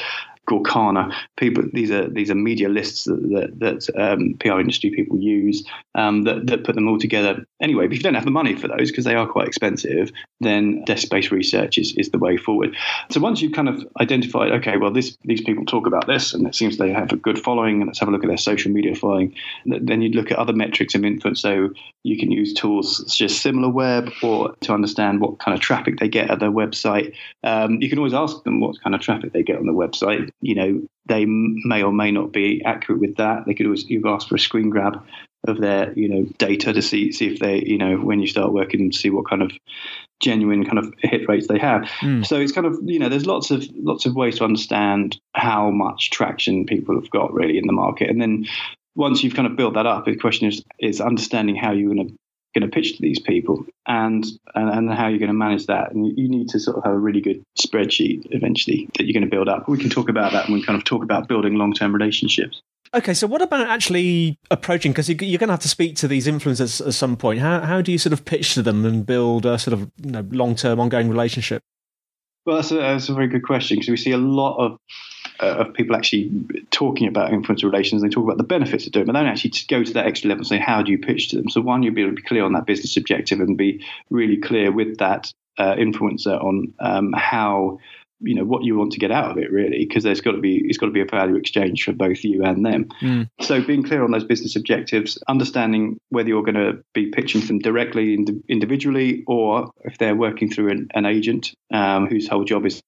Gorkana. 0.47 1.13
People, 1.37 1.65
these 1.73 1.91
are 1.91 2.09
these 2.09 2.31
are 2.31 2.35
media 2.35 2.69
lists 2.69 3.05
that 3.05 3.21
that, 3.61 3.87
that 3.89 4.01
um, 4.01 4.35
PR 4.39 4.61
industry 4.61 4.91
people 4.91 5.19
use 5.19 5.65
um, 5.95 6.23
that 6.23 6.47
that 6.47 6.65
put 6.65 6.75
them 6.75 6.89
all 6.89 6.99
together. 6.99 7.45
Anyway, 7.61 7.87
if 7.87 7.93
you 7.93 7.99
don't 8.01 8.15
have 8.15 8.25
the 8.25 8.31
money 8.31 8.55
for 8.55 8.69
those 8.69 8.91
because 8.91 9.05
they 9.05 9.15
are 9.15 9.27
quite 9.27 9.49
expensive, 9.49 10.11
then 10.41 10.85
desk-based 10.85 11.31
research 11.31 11.79
is, 11.79 11.95
is 11.97 12.11
the 12.11 12.19
way 12.19 12.37
forward. 12.37 12.77
So 13.11 13.21
once 13.21 13.41
you've 13.41 13.55
kind 13.55 13.69
of 13.69 13.87
identified, 14.01 14.53
okay, 14.53 14.77
well, 14.77 14.93
this 14.93 15.17
these 15.25 15.41
people 15.41 15.65
talk 15.65 15.87
about 15.87 16.07
this, 16.07 16.33
and 16.33 16.47
it 16.47 16.55
seems 16.55 16.77
they 16.77 16.93
have 16.93 17.13
a 17.13 17.17
good 17.17 17.39
following, 17.39 17.81
and 17.81 17.87
let's 17.87 17.99
have 17.99 18.09
a 18.09 18.13
look 18.13 18.25
at 18.25 18.29
their 18.29 18.37
social 18.37 18.71
media 18.71 18.95
following. 18.95 19.35
Then 19.65 20.03
you'd 20.03 20.15
look 20.15 20.31
at 20.31 20.39
other 20.39 20.53
metrics 20.53 20.95
of 20.95 21.05
influence. 21.05 21.41
So 21.41 21.71
you 22.05 22.17
can 22.17 22.31
use 22.31 22.55
tools 22.55 22.99
such 23.11 23.23
as 23.23 23.33
SimilarWeb 23.33 24.23
or 24.23 24.55
to 24.61 24.73
understand 24.73 25.21
what 25.21 25.39
kind 25.39 25.55
of 25.55 25.61
traffic 25.61 25.99
they 25.99 26.09
get 26.09 26.31
at 26.31 26.39
their 26.39 26.51
website. 26.51 27.13
Um, 27.43 27.81
you 27.81 27.89
can 27.89 27.99
always 27.99 28.15
ask 28.15 28.43
them 28.45 28.61
what 28.61 28.81
kind 28.83 28.95
of 28.95 29.01
traffic 29.01 29.33
they 29.33 29.43
get 29.43 29.59
on 29.59 29.67
the 29.67 29.73
website 29.73 30.31
you 30.41 30.55
know, 30.55 30.83
they 31.07 31.25
may 31.27 31.83
or 31.83 31.93
may 31.93 32.11
not 32.11 32.33
be 32.33 32.63
accurate 32.65 33.01
with 33.01 33.17
that. 33.17 33.47
They 33.47 33.55
could 33.55 33.67
always 33.67 33.89
you 33.89 34.03
ask 34.07 34.29
for 34.29 34.35
a 34.35 34.41
screen 34.41 34.71
grab 34.71 35.03
of 35.49 35.61
their 35.61 35.93
you 35.93 36.09
know 36.09 36.27
data 36.39 36.73
to 36.73 36.83
see 36.83 37.13
see 37.13 37.29
if 37.29 37.39
they 37.39 37.63
you 37.65 37.79
know 37.79 37.97
when 37.97 38.21
you 38.21 38.27
start 38.27 38.53
working 38.53 38.91
to 38.91 38.97
see 38.97 39.11
what 39.11 39.29
kind 39.29 39.43
of 39.43 39.53
genuine 40.21 40.65
kind 40.65 40.79
of 40.79 40.93
hit 40.99 41.29
rates 41.29 41.47
they 41.47 41.59
have. 41.59 41.83
Mm. 42.01 42.27
So 42.27 42.41
it's 42.41 42.53
kind 42.53 42.67
of 42.67 42.79
you 42.85 42.99
know 42.99 43.09
there's 43.09 43.27
lots 43.27 43.51
of 43.51 43.65
lots 43.75 44.07
of 44.07 44.15
ways 44.15 44.39
to 44.39 44.45
understand 44.45 45.19
how 45.35 45.71
much 45.71 46.11
traction 46.11 46.67
people 46.67 47.01
have 47.01 47.11
got 47.11 47.33
really 47.33 47.59
in 47.59 47.67
the 47.67 47.73
market, 47.73 48.11
and 48.11 48.21
then 48.21 48.47
once 48.95 49.23
you've 49.23 49.35
kind 49.35 49.47
of 49.47 49.57
built 49.57 49.75
that 49.75 49.87
up, 49.87 50.05
the 50.05 50.17
question 50.17 50.49
is 50.49 50.63
is 50.79 51.01
understanding 51.01 51.57
how 51.57 51.73
you're 51.73 51.95
going 51.95 52.09
to 52.09 52.15
going 52.59 52.69
to 52.69 52.75
pitch 52.75 52.97
to 52.97 53.03
these 53.03 53.19
people 53.19 53.67
and, 53.87 54.25
and, 54.55 54.71
and 54.71 54.93
how 54.93 55.09
you're 55.09 55.19
going 55.19 55.29
to 55.29 55.35
manage 55.35 55.67
that. 55.67 55.93
And 55.93 56.17
you 56.19 56.29
need 56.29 56.49
to 56.51 56.61
sort 56.61 56.77
of 56.79 56.85
have 56.85 56.95
a 56.95 56.99
really 56.99 57.21
good 57.21 57.43
spreadsheet 57.59 58.27
eventually 58.31 58.89
that 58.97 59.05
you're 59.05 59.13
going 59.13 59.29
to 59.29 59.35
build 59.35 59.49
up. 59.49 59.69
We 59.69 59.79
can 59.79 59.91
talk 59.91 60.09
about 60.09 60.33
that 60.33 60.49
when 60.49 60.55
we 60.55 60.65
kind 60.65 60.79
of 60.79 60.85
talk 60.85 61.03
about 61.03 61.29
building 61.29 61.55
long 61.55 61.75
term 61.75 61.95
relationships. 61.95 62.63
Okay, 62.95 63.15
so 63.15 63.27
what 63.27 63.43
about 63.43 63.69
actually 63.69 64.39
approaching? 64.51 64.93
Because 64.93 65.09
you're 65.09 65.17
going 65.17 65.49
to 65.49 65.53
have 65.53 65.61
to 65.61 65.69
speak 65.69 65.97
to 65.97 66.09
these 66.09 66.27
influencers 66.27 66.87
at 66.87 66.95
some 66.95 67.17
point. 67.17 67.41
How 67.41 67.61
how 67.61 67.83
do 67.83 67.93
you 67.93 67.99
sort 67.99 68.13
of 68.13 68.25
pitch 68.25 68.55
to 68.55 68.63
them 68.63 68.85
and 68.87 69.05
build 69.05 69.45
a 69.45 69.59
sort 69.59 69.75
of 69.75 69.91
you 70.03 70.13
know, 70.13 70.27
long 70.31 70.55
term, 70.55 70.81
ongoing 70.81 71.11
relationship? 71.11 71.63
Well, 72.47 72.57
that's 72.57 72.71
a, 72.71 72.77
that's 72.77 73.09
a 73.09 73.15
very 73.15 73.27
good 73.27 73.43
question 73.43 73.77
because 73.77 73.91
we 73.91 73.97
see 73.97 74.13
a 74.13 74.19
lot 74.19 74.57
of 74.59 74.79
uh, 75.41 75.65
of 75.67 75.75
people 75.75 75.97
actually 75.97 76.31
talking 76.71 77.09
about 77.09 77.31
influencer 77.31 77.65
relations. 77.65 78.03
They 78.03 78.09
talk 78.09 78.25
about 78.25 78.39
the 78.39 78.45
benefits 78.45 78.87
of 78.87 78.93
doing 78.93 79.05
it, 79.05 79.07
but 79.07 79.13
they 79.13 79.21
don't 79.21 79.29
actually 79.29 79.53
go 79.69 79.83
to 79.83 79.93
that 79.95 80.07
extra 80.07 80.29
level 80.29 80.41
and 80.41 80.47
say, 80.47 80.59
how 80.59 80.83
do 80.83 80.91
you 80.93 80.99
pitch 80.99 81.31
to 81.31 81.37
them? 81.37 81.49
So, 81.49 81.61
one, 81.61 81.83
you'll 81.83 81.95
be 81.95 82.03
able 82.03 82.13
to 82.13 82.17
be 82.17 82.23
clear 82.23 82.45
on 82.45 82.53
that 82.55 82.67
business 82.67 82.97
objective 82.97 83.41
and 83.41 83.57
be 83.57 83.85
really 84.11 84.37
clear 84.39 84.73
with 84.73 84.99
that 84.99 85.33
uh, 85.59 85.75
influencer 85.75 86.43
on 86.43 86.73
um, 86.81 87.13
how 87.13 87.79
you 88.21 88.35
know 88.35 88.45
what 88.45 88.65
you 88.65 88.77
want 88.77 88.93
to 88.93 88.99
get 88.99 89.11
out 89.11 89.31
of 89.31 89.39
it 89.39 89.53
really 89.53 89.85
because 89.85 90.03
there's 90.03 90.23
got 90.23 90.33
to 90.33 90.41
be 90.41 90.63
it's 90.65 90.79
got 90.79 90.87
to 90.87 90.93
be 90.93 91.03
a 91.03 91.05
value 91.05 91.37
exchange 91.37 91.85
for 91.85 91.93
both 91.93 92.25
you 92.25 92.43
and 92.45 92.65
them 92.65 92.87
mm. 93.03 93.29
so 93.41 93.63
being 93.63 93.83
clear 93.83 94.03
on 94.03 94.11
those 94.11 94.25
business 94.25 94.57
objectives 94.57 95.23
understanding 95.29 95.99
whether 96.09 96.29
you're 96.29 96.43
going 96.43 96.55
to 96.55 96.83
be 96.95 97.11
pitching 97.11 97.47
them 97.47 97.59
directly 97.59 98.15
ind- 98.15 98.43
individually 98.49 99.23
or 99.27 99.71
if 99.85 99.99
they're 99.99 100.17
working 100.17 100.51
through 100.51 100.71
an, 100.71 100.89
an 100.95 101.05
agent 101.05 101.53
um, 101.73 102.07
whose 102.07 102.27
whole 102.27 102.45
job 102.45 102.65
is 102.65 102.83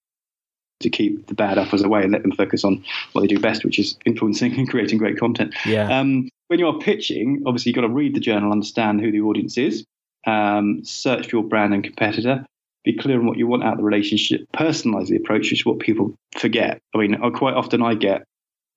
to 0.81 0.91
keep 0.91 1.27
the 1.27 1.35
bad 1.35 1.59
apples 1.59 1.83
away 1.83 2.03
and 2.03 2.13
let 2.13 2.23
them 2.23 2.33
focus 2.33 2.65
on 2.65 2.85
what 3.13 3.23
they 3.23 3.27
do 3.27 3.41
best, 3.41 3.65
which 3.65 3.79
is 3.79 3.97
influencing 4.05 4.57
and 4.57 4.69
creating 4.69 4.99
great 4.99 5.19
content. 5.19 5.55
Yeah. 5.67 5.99
Um, 5.99 6.29
when 6.49 6.59
you're 6.59 6.79
pitching, 6.79 7.43
obviously 7.47 7.71
you've 7.71 7.77
got 7.77 7.83
to 7.83 7.93
read 7.93 8.15
the 8.15 8.21
journal, 8.21 8.53
understand 8.53 9.01
who 9.01 9.11
the 9.11 9.21
audience 9.21 9.59
is, 9.59 9.85
um, 10.27 10.85
search 10.85 11.29
for 11.29 11.37
your 11.37 11.45
brand 11.45 11.75
and 11.75 11.85
competitor, 11.85 12.45
be 12.85 12.97
clear 12.97 13.19
on 13.19 13.27
what 13.27 13.39
you 13.39 13.47
want 13.47 13.65
out 13.65 13.73
of 13.73 13.79
the 13.79 13.85
relationship, 13.85 14.47
personalize 14.55 15.09
the 15.09 15.17
approach, 15.17 15.51
which 15.51 15.61
is 15.61 15.67
what 15.67 15.79
people 15.79 16.15
forget. 16.39 16.81
I 16.95 16.99
mean, 16.99 17.19
quite 17.33 17.55
often 17.55 17.83
I 17.83 17.95
get, 17.95 18.25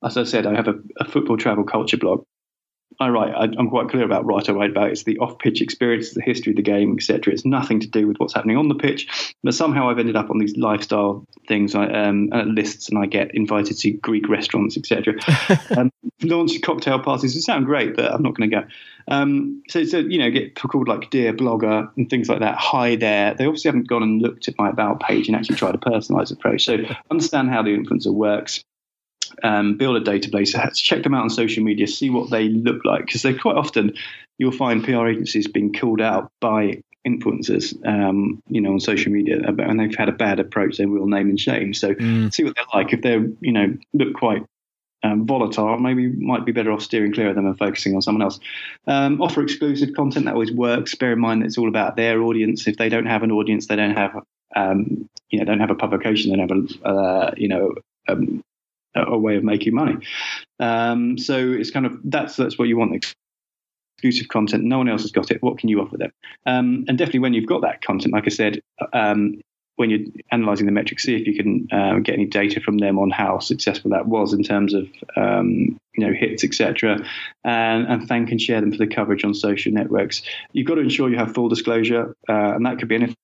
as 0.03 0.17
I 0.17 0.23
said, 0.23 0.45
I 0.45 0.55
have 0.55 0.67
a, 0.67 0.75
a 0.97 1.05
football 1.05 1.37
travel 1.37 1.63
culture 1.63 1.97
blog, 1.97 2.23
I 3.01 3.09
write, 3.09 3.33
I, 3.33 3.45
am 3.59 3.69
quite 3.69 3.89
clear 3.89 4.03
about 4.03 4.25
what 4.25 4.47
I 4.47 4.53
write 4.53 4.69
about. 4.69 4.91
It's 4.91 5.03
the 5.03 5.17
off-pitch 5.17 5.61
experience, 5.61 6.13
the 6.13 6.21
history 6.21 6.51
of 6.51 6.55
the 6.55 6.61
game, 6.61 6.95
etc. 6.95 7.33
It's 7.33 7.45
nothing 7.45 7.79
to 7.79 7.87
do 7.87 8.07
with 8.07 8.17
what's 8.17 8.33
happening 8.33 8.57
on 8.57 8.67
the 8.67 8.75
pitch. 8.75 9.35
But 9.43 9.53
somehow 9.53 9.89
I've 9.89 9.99
ended 9.99 10.15
up 10.15 10.29
on 10.29 10.37
these 10.37 10.55
lifestyle 10.55 11.25
things, 11.47 11.73
um, 11.73 12.29
uh, 12.31 12.43
lists, 12.43 12.89
and 12.89 12.99
I 12.99 13.07
get 13.07 13.33
invited 13.33 13.77
to 13.79 13.91
Greek 13.91 14.29
restaurants, 14.29 14.77
etc. 14.77 15.15
um, 15.77 15.91
launch 16.21 16.61
cocktail 16.61 16.99
parties. 16.99 17.35
It 17.35 17.41
sound 17.41 17.65
great, 17.65 17.95
but 17.95 18.11
I'm 18.11 18.21
not 18.21 18.35
going 18.35 18.49
to 18.49 18.55
go. 18.55 18.67
Um, 19.07 19.63
so, 19.67 19.83
so 19.83 19.97
you 19.97 20.19
know, 20.19 20.29
get 20.29 20.55
called 20.55 20.87
like 20.87 21.09
dear 21.09 21.33
blogger 21.33 21.89
and 21.97 22.09
things 22.09 22.29
like 22.29 22.39
that. 22.39 22.55
Hi 22.57 22.95
there. 22.95 23.33
They 23.33 23.45
obviously 23.45 23.69
haven't 23.69 23.87
gone 23.87 24.03
and 24.03 24.21
looked 24.21 24.47
at 24.47 24.57
my 24.59 24.69
about 24.69 24.99
page 24.99 25.27
and 25.27 25.35
actually 25.35 25.55
tried 25.55 25.75
a 25.75 25.79
personalised 25.79 26.31
approach. 26.31 26.65
So 26.65 26.77
understand 27.09 27.49
how 27.49 27.63
the 27.63 27.71
influencer 27.71 28.13
works 28.13 28.63
um, 29.43 29.77
build 29.77 29.95
a 29.95 30.01
database, 30.01 30.55
check 30.75 31.03
them 31.03 31.13
out 31.13 31.23
on 31.23 31.29
social 31.29 31.63
media, 31.63 31.87
see 31.87 32.09
what 32.09 32.29
they 32.29 32.49
look 32.49 32.83
like. 32.85 33.05
Because 33.05 33.21
they 33.21 33.33
quite 33.33 33.55
often 33.55 33.93
you'll 34.37 34.51
find 34.51 34.83
PR 34.83 35.07
agencies 35.07 35.47
being 35.47 35.71
called 35.71 36.01
out 36.01 36.31
by 36.39 36.81
influencers, 37.07 37.75
um, 37.87 38.41
you 38.47 38.61
know, 38.61 38.71
on 38.73 38.79
social 38.79 39.11
media, 39.11 39.39
and 39.39 39.79
they've 39.79 39.95
had 39.95 40.09
a 40.09 40.13
bad 40.13 40.39
approach. 40.39 40.77
They 40.77 40.85
will 40.85 41.07
name 41.07 41.29
and 41.29 41.39
shame. 41.39 41.73
So 41.73 41.93
mm. 41.93 42.33
see 42.33 42.43
what 42.43 42.55
they're 42.55 42.65
like. 42.73 42.93
If 42.93 43.01
they're, 43.01 43.25
you 43.39 43.51
know, 43.51 43.77
look 43.93 44.13
quite 44.13 44.43
um, 45.03 45.25
volatile, 45.25 45.77
maybe 45.79 46.07
might 46.07 46.45
be 46.45 46.51
better 46.51 46.71
off 46.71 46.81
steering 46.81 47.13
clear 47.13 47.29
of 47.29 47.35
them 47.35 47.45
and 47.45 47.57
focusing 47.57 47.95
on 47.95 48.01
someone 48.01 48.21
else. 48.21 48.39
Um, 48.87 49.21
offer 49.21 49.41
exclusive 49.41 49.93
content 49.95 50.25
that 50.25 50.33
always 50.33 50.51
works. 50.51 50.95
Bear 50.95 51.13
in 51.13 51.19
mind 51.19 51.41
that 51.41 51.47
it's 51.47 51.57
all 51.57 51.69
about 51.69 51.95
their 51.95 52.21
audience. 52.21 52.67
If 52.67 52.77
they 52.77 52.89
don't 52.89 53.07
have 53.07 53.23
an 53.23 53.31
audience, 53.31 53.67
they 53.67 53.75
don't 53.75 53.95
have 53.95 54.15
um, 54.55 55.09
you 55.29 55.39
know 55.39 55.45
don't 55.45 55.59
have 55.59 55.71
a 55.71 55.75
publication, 55.75 56.31
they 56.31 56.37
don't 56.37 56.49
have 56.49 56.83
a 56.83 56.87
uh, 56.87 57.33
you 57.37 57.47
know 57.47 57.73
um, 58.07 58.43
a 58.95 59.17
way 59.17 59.35
of 59.35 59.43
making 59.43 59.73
money. 59.73 59.97
Um, 60.59 61.17
so 61.17 61.37
it's 61.37 61.71
kind 61.71 61.85
of 61.85 61.97
that's 62.03 62.35
that's 62.35 62.57
what 62.57 62.67
you 62.67 62.77
want. 62.77 63.05
Exclusive 63.97 64.29
content. 64.29 64.63
No 64.63 64.77
one 64.77 64.89
else 64.89 65.03
has 65.03 65.11
got 65.11 65.31
it. 65.31 65.41
What 65.41 65.57
can 65.57 65.69
you 65.69 65.81
offer 65.81 65.97
them? 65.97 66.11
Um, 66.45 66.85
and 66.87 66.97
definitely 66.97 67.19
when 67.19 67.33
you've 67.33 67.47
got 67.47 67.61
that 67.61 67.81
content, 67.81 68.13
like 68.13 68.25
I 68.25 68.29
said, 68.29 68.61
um, 68.93 69.41
when 69.75 69.89
you're 69.89 70.07
analysing 70.31 70.65
the 70.65 70.71
metrics, 70.71 71.03
see 71.03 71.15
if 71.15 71.27
you 71.27 71.35
can 71.35 71.67
uh, 71.71 71.99
get 71.99 72.13
any 72.13 72.25
data 72.25 72.59
from 72.59 72.77
them 72.77 72.99
on 72.99 73.09
how 73.09 73.39
successful 73.39 73.91
that 73.91 74.07
was 74.07 74.33
in 74.33 74.43
terms 74.43 74.73
of 74.73 74.87
um, 75.15 75.77
you 75.95 76.05
know 76.05 76.13
hits, 76.13 76.43
etc. 76.43 77.03
And, 77.43 77.87
and, 77.87 78.07
thank 78.07 78.31
and 78.31 78.41
share 78.41 78.61
them 78.61 78.71
for 78.71 78.77
the 78.77 78.87
coverage 78.87 79.23
on 79.23 79.33
social 79.33 79.71
networks. 79.71 80.21
You've 80.53 80.67
got 80.67 80.75
to 80.75 80.81
ensure 80.81 81.09
you 81.09 81.17
have 81.17 81.33
full 81.33 81.49
disclosure, 81.49 82.15
uh, 82.29 82.53
and 82.55 82.65
that 82.65 82.79
could 82.79 82.87
be 82.87 82.95
anything 82.95 83.15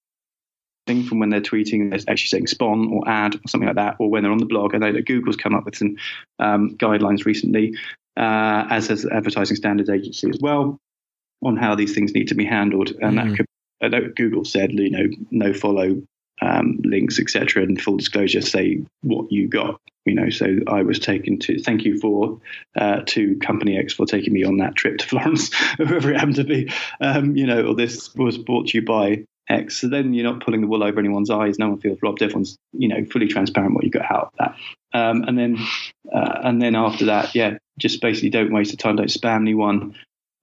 from 0.87 1.19
when 1.19 1.29
they're 1.29 1.41
tweeting, 1.41 1.89
they're 1.89 1.99
actually 2.07 2.27
saying 2.27 2.47
spon 2.47 2.89
or 2.91 3.07
ad 3.07 3.35
or 3.35 3.47
something 3.47 3.67
like 3.67 3.75
that, 3.75 3.97
or 3.99 4.09
when 4.09 4.23
they're 4.23 4.31
on 4.31 4.37
the 4.37 4.45
blog. 4.45 4.73
I 4.73 4.77
know 4.77 4.91
that 4.91 5.05
Google's 5.05 5.35
come 5.35 5.53
up 5.53 5.65
with 5.65 5.75
some 5.75 5.97
um, 6.39 6.75
guidelines 6.77 7.25
recently, 7.25 7.75
uh, 8.17 8.67
as 8.69 8.87
has 8.87 9.03
the 9.03 9.13
Advertising 9.13 9.57
Standards 9.57 9.89
Agency 9.89 10.29
as 10.29 10.39
well, 10.39 10.79
on 11.43 11.57
how 11.57 11.75
these 11.75 11.93
things 11.93 12.13
need 12.13 12.29
to 12.29 12.35
be 12.35 12.45
handled. 12.45 12.91
And 13.01 13.17
mm. 13.17 13.29
that 13.29 13.37
could, 13.37 13.45
I 13.81 13.87
know 13.89 14.09
Google 14.15 14.45
said, 14.45 14.71
you 14.71 14.89
know, 14.89 15.05
no 15.31 15.53
follow 15.53 16.01
um, 16.41 16.79
links, 16.83 17.19
etc., 17.19 17.63
and 17.63 17.81
full 17.81 17.97
disclosure, 17.97 18.41
say 18.41 18.83
what 19.01 19.31
you 19.31 19.47
got. 19.47 19.79
You 20.05 20.15
know, 20.15 20.29
so 20.29 20.45
I 20.67 20.83
was 20.83 20.99
taken 20.99 21.37
to. 21.39 21.59
Thank 21.59 21.83
you 21.83 21.99
for 21.99 22.39
uh, 22.77 23.01
to 23.07 23.35
Company 23.39 23.77
X 23.77 23.93
for 23.93 24.05
taking 24.05 24.31
me 24.31 24.43
on 24.43 24.57
that 24.57 24.75
trip 24.75 24.99
to 24.99 25.07
Florence, 25.09 25.53
whoever 25.77 26.11
it 26.11 26.15
happened 26.15 26.37
to 26.37 26.43
be. 26.45 26.71
Um, 27.01 27.35
you 27.35 27.45
know, 27.45 27.67
or 27.67 27.75
this 27.75 28.15
was 28.15 28.37
brought 28.37 28.67
to 28.67 28.77
you 28.77 28.85
by 28.85 29.25
X. 29.49 29.77
So 29.77 29.87
then 29.87 30.13
you're 30.13 30.29
not 30.29 30.43
pulling 30.43 30.61
the 30.61 30.67
wool 30.67 30.83
over 30.83 30.99
anyone's 30.99 31.29
eyes. 31.29 31.57
No 31.57 31.69
one 31.69 31.79
feels 31.79 31.99
robbed. 32.01 32.21
Everyone's 32.21 32.57
you 32.73 32.87
know 32.87 33.05
fully 33.05 33.27
transparent 33.27 33.73
what 33.73 33.83
you 33.83 33.89
got 33.89 34.11
out 34.11 34.33
of 34.33 34.33
that. 34.39 34.55
Um, 34.97 35.23
and 35.23 35.37
then 35.37 35.57
uh, 36.13 36.39
and 36.43 36.61
then 36.61 36.75
after 36.75 37.05
that, 37.05 37.35
yeah, 37.35 37.57
just 37.77 38.01
basically 38.01 38.29
don't 38.29 38.53
waste 38.53 38.71
the 38.71 38.77
time. 38.77 38.95
Don't 38.95 39.09
spam 39.09 39.41
anyone. 39.41 39.95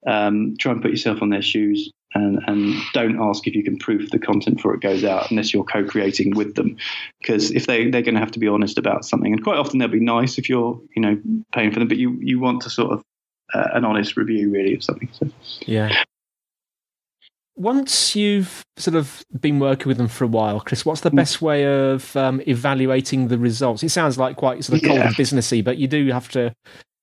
Um, 0.07 0.55
try 0.59 0.71
and 0.71 0.81
put 0.83 0.91
yourself 0.91 1.23
on 1.23 1.29
their 1.29 1.41
shoes 1.41 1.91
and, 2.15 2.39
and 2.47 2.75
don't 2.93 3.21
ask 3.21 3.45
if 3.45 3.53
you 3.53 3.63
can 3.63 3.77
proof 3.77 4.09
the 4.09 4.19
content 4.19 4.55
before 4.55 4.73
it 4.73 4.81
goes 4.81 5.03
out 5.03 5.29
unless 5.29 5.53
you're 5.53 5.63
co-creating 5.63 6.35
with 6.35 6.55
them 6.55 6.77
because 7.19 7.51
if 7.51 7.67
they 7.67 7.89
they're 7.89 8.01
going 8.01 8.15
to 8.15 8.19
have 8.19 8.31
to 8.31 8.39
be 8.39 8.47
honest 8.47 8.77
about 8.77 9.05
something 9.05 9.33
and 9.33 9.43
quite 9.43 9.57
often 9.57 9.79
they'll 9.79 9.87
be 9.87 9.99
nice 9.99 10.37
if 10.37 10.49
you're 10.49 10.79
you 10.95 11.01
know 11.01 11.19
paying 11.53 11.71
for 11.71 11.79
them 11.79 11.87
but 11.87 11.97
you 11.97 12.17
you 12.21 12.39
want 12.39 12.61
to 12.61 12.69
sort 12.69 12.91
of 12.91 13.03
uh, 13.53 13.67
an 13.73 13.85
honest 13.85 14.17
review 14.17 14.49
really 14.49 14.73
of 14.73 14.83
something 14.83 15.09
so 15.11 15.27
yeah 15.65 16.03
once 17.55 18.15
you've 18.15 18.65
sort 18.77 18.95
of 18.95 19.25
been 19.39 19.59
working 19.59 19.87
with 19.87 19.97
them 19.97 20.07
for 20.07 20.25
a 20.25 20.27
while, 20.27 20.59
Chris, 20.59 20.85
what's 20.85 21.01
the 21.01 21.11
mm. 21.11 21.15
best 21.15 21.41
way 21.41 21.65
of 21.65 22.15
um, 22.15 22.41
evaluating 22.47 23.29
the 23.29 23.37
results? 23.37 23.83
It 23.83 23.89
sounds 23.89 24.17
like 24.17 24.35
quite 24.35 24.63
sort 24.63 24.81
of 24.81 24.87
cold 24.87 24.99
yeah. 24.99 25.07
and 25.07 25.15
businessy, 25.15 25.63
but 25.63 25.77
you 25.77 25.87
do 25.87 26.11
have 26.11 26.29
to 26.29 26.53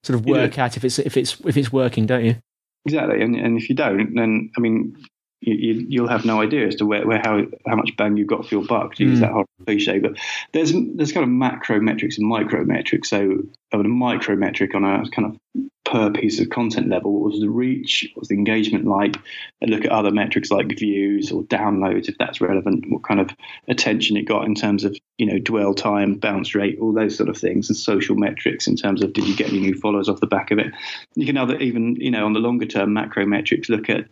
sort 0.02 0.18
of 0.18 0.26
work 0.26 0.58
out 0.58 0.76
if 0.76 0.84
it's 0.84 0.98
if 0.98 1.16
it's 1.16 1.40
if 1.46 1.56
it's 1.56 1.72
working, 1.72 2.06
don't 2.06 2.24
you? 2.24 2.36
Exactly, 2.84 3.22
and 3.22 3.34
and 3.36 3.58
if 3.58 3.68
you 3.68 3.74
don't, 3.74 4.14
then 4.14 4.50
I 4.56 4.60
mean, 4.60 4.96
you, 5.42 6.02
will 6.02 6.08
have 6.08 6.24
no 6.24 6.40
idea 6.40 6.66
as 6.66 6.76
to 6.76 6.86
where, 6.86 7.06
where 7.06 7.18
how 7.18 7.42
how 7.66 7.76
much 7.76 7.96
bang 7.96 8.16
you've 8.16 8.28
got 8.28 8.46
for 8.46 8.54
your 8.54 8.64
buck. 8.64 8.94
To 8.96 9.04
use 9.04 9.18
mm. 9.18 9.22
that 9.22 9.32
horrible 9.32 9.50
cliche, 9.66 9.98
but 9.98 10.12
there's 10.52 10.72
there's 10.72 11.12
kind 11.12 11.24
of 11.24 11.30
macro 11.30 11.80
metrics 11.80 12.18
and 12.18 12.26
micro 12.26 12.64
metrics. 12.64 13.10
So 13.10 13.42
a 13.72 13.78
micro 13.78 14.36
metric 14.36 14.74
on 14.74 14.84
a 14.84 15.08
kind 15.10 15.26
of 15.26 15.66
per 15.84 16.10
piece 16.10 16.40
of 16.40 16.48
content 16.48 16.88
level, 16.88 17.12
what 17.12 17.32
was 17.32 17.40
the 17.40 17.50
reach, 17.50 18.08
what 18.14 18.22
was 18.22 18.28
the 18.28 18.34
engagement 18.34 18.86
like, 18.86 19.16
and 19.60 19.70
look 19.70 19.84
at 19.84 19.90
other 19.90 20.10
metrics 20.10 20.50
like 20.50 20.78
views 20.78 21.30
or 21.30 21.42
downloads 21.44 22.08
if 22.08 22.16
that's 22.18 22.40
relevant, 22.40 22.84
what 22.88 23.02
kind 23.02 23.20
of 23.20 23.30
attention 23.68 24.16
it 24.16 24.22
got 24.22 24.46
in 24.46 24.54
terms 24.54 24.84
of 24.84 24.96
you 25.18 25.26
know 25.26 25.38
dwell 25.38 25.74
time, 25.74 26.14
bounce 26.14 26.54
rate, 26.54 26.78
all 26.80 26.92
those 26.92 27.16
sort 27.16 27.28
of 27.28 27.36
things, 27.36 27.68
and 27.68 27.76
social 27.76 28.16
metrics 28.16 28.66
in 28.66 28.76
terms 28.76 29.02
of 29.02 29.12
did 29.12 29.26
you 29.26 29.36
get 29.36 29.48
any 29.48 29.60
new 29.60 29.74
followers 29.74 30.08
off 30.08 30.20
the 30.20 30.26
back 30.26 30.50
of 30.50 30.58
it. 30.58 30.72
You 31.14 31.26
can 31.26 31.36
other 31.36 31.56
even 31.58 31.96
you 31.96 32.10
know 32.10 32.24
on 32.24 32.32
the 32.32 32.40
longer 32.40 32.66
term 32.66 32.92
macro 32.92 33.26
metrics 33.26 33.68
look 33.68 33.90
at 33.90 34.06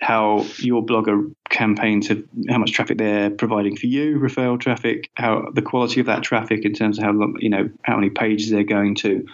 how 0.00 0.44
your 0.58 0.84
blogger 0.84 1.32
campaigns 1.50 2.08
have 2.08 2.22
how 2.48 2.58
much 2.58 2.72
traffic 2.72 2.98
they're 2.98 3.30
providing 3.30 3.76
for 3.76 3.86
you 3.86 4.18
referral 4.18 4.60
traffic 4.60 5.10
how 5.14 5.48
the 5.54 5.62
quality 5.62 5.98
of 5.98 6.06
that 6.06 6.22
traffic 6.22 6.64
in 6.64 6.72
terms 6.72 6.98
of 6.98 7.04
how 7.04 7.12
you 7.38 7.48
know 7.48 7.68
how 7.82 7.96
many 7.96 8.10
pages 8.10 8.50
they're 8.50 8.62
going 8.62 8.94
to 8.94 9.26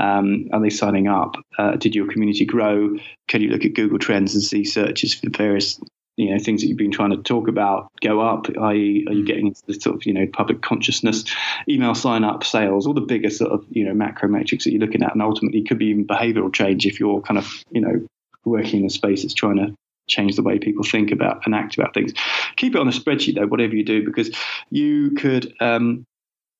um, 0.00 0.48
are 0.52 0.60
they 0.60 0.70
signing 0.70 1.08
up? 1.08 1.36
Uh, 1.58 1.76
did 1.76 1.94
your 1.94 2.06
community 2.06 2.46
grow? 2.46 2.96
Can 3.28 3.42
you 3.42 3.48
look 3.48 3.64
at 3.64 3.74
google 3.74 3.98
trends 3.98 4.34
and 4.34 4.42
see 4.42 4.64
searches 4.64 5.14
for 5.14 5.28
various 5.30 5.80
you 6.16 6.30
know 6.30 6.38
things 6.38 6.60
that 6.60 6.68
you've 6.68 6.78
been 6.78 6.90
trying 6.90 7.10
to 7.10 7.18
talk 7.18 7.48
about 7.48 7.90
go 8.02 8.20
up? 8.20 8.46
I.e 8.48 9.04
are 9.08 9.12
you 9.12 9.22
mm. 9.22 9.26
getting 9.26 9.48
into 9.48 9.62
the 9.66 9.74
sort 9.74 9.96
of 9.96 10.06
you 10.06 10.12
know 10.12 10.26
public 10.26 10.62
consciousness 10.62 11.24
email 11.68 11.94
sign 11.94 12.24
up 12.24 12.44
sales 12.44 12.86
all 12.86 12.94
the 12.94 13.00
bigger 13.00 13.30
sort 13.30 13.52
of 13.52 13.64
you 13.70 13.84
know 13.84 13.94
macro 13.94 14.28
metrics 14.28 14.64
that 14.64 14.72
you're 14.72 14.80
looking 14.80 15.02
at 15.02 15.12
and 15.12 15.22
ultimately 15.22 15.62
could 15.62 15.78
be 15.78 15.86
even 15.86 16.06
behavioral 16.06 16.52
change 16.52 16.86
if 16.86 16.98
you're 16.98 17.20
kind 17.20 17.38
of 17.38 17.64
you 17.70 17.80
know 17.80 18.06
working 18.44 18.80
in 18.80 18.86
a 18.86 18.90
space 18.90 19.22
that's 19.22 19.34
trying 19.34 19.56
to 19.56 19.74
change 20.10 20.36
the 20.36 20.42
way 20.42 20.58
people 20.58 20.84
think 20.84 21.10
about 21.10 21.40
and 21.46 21.54
act 21.54 21.76
about 21.76 21.94
things. 21.94 22.12
Keep 22.56 22.74
it 22.74 22.80
on 22.80 22.88
a 22.88 22.92
spreadsheet 22.92 23.36
though, 23.36 23.46
whatever 23.46 23.74
you 23.74 23.84
do, 23.84 24.04
because 24.04 24.30
you 24.70 25.12
could. 25.12 25.54
Um, 25.60 26.06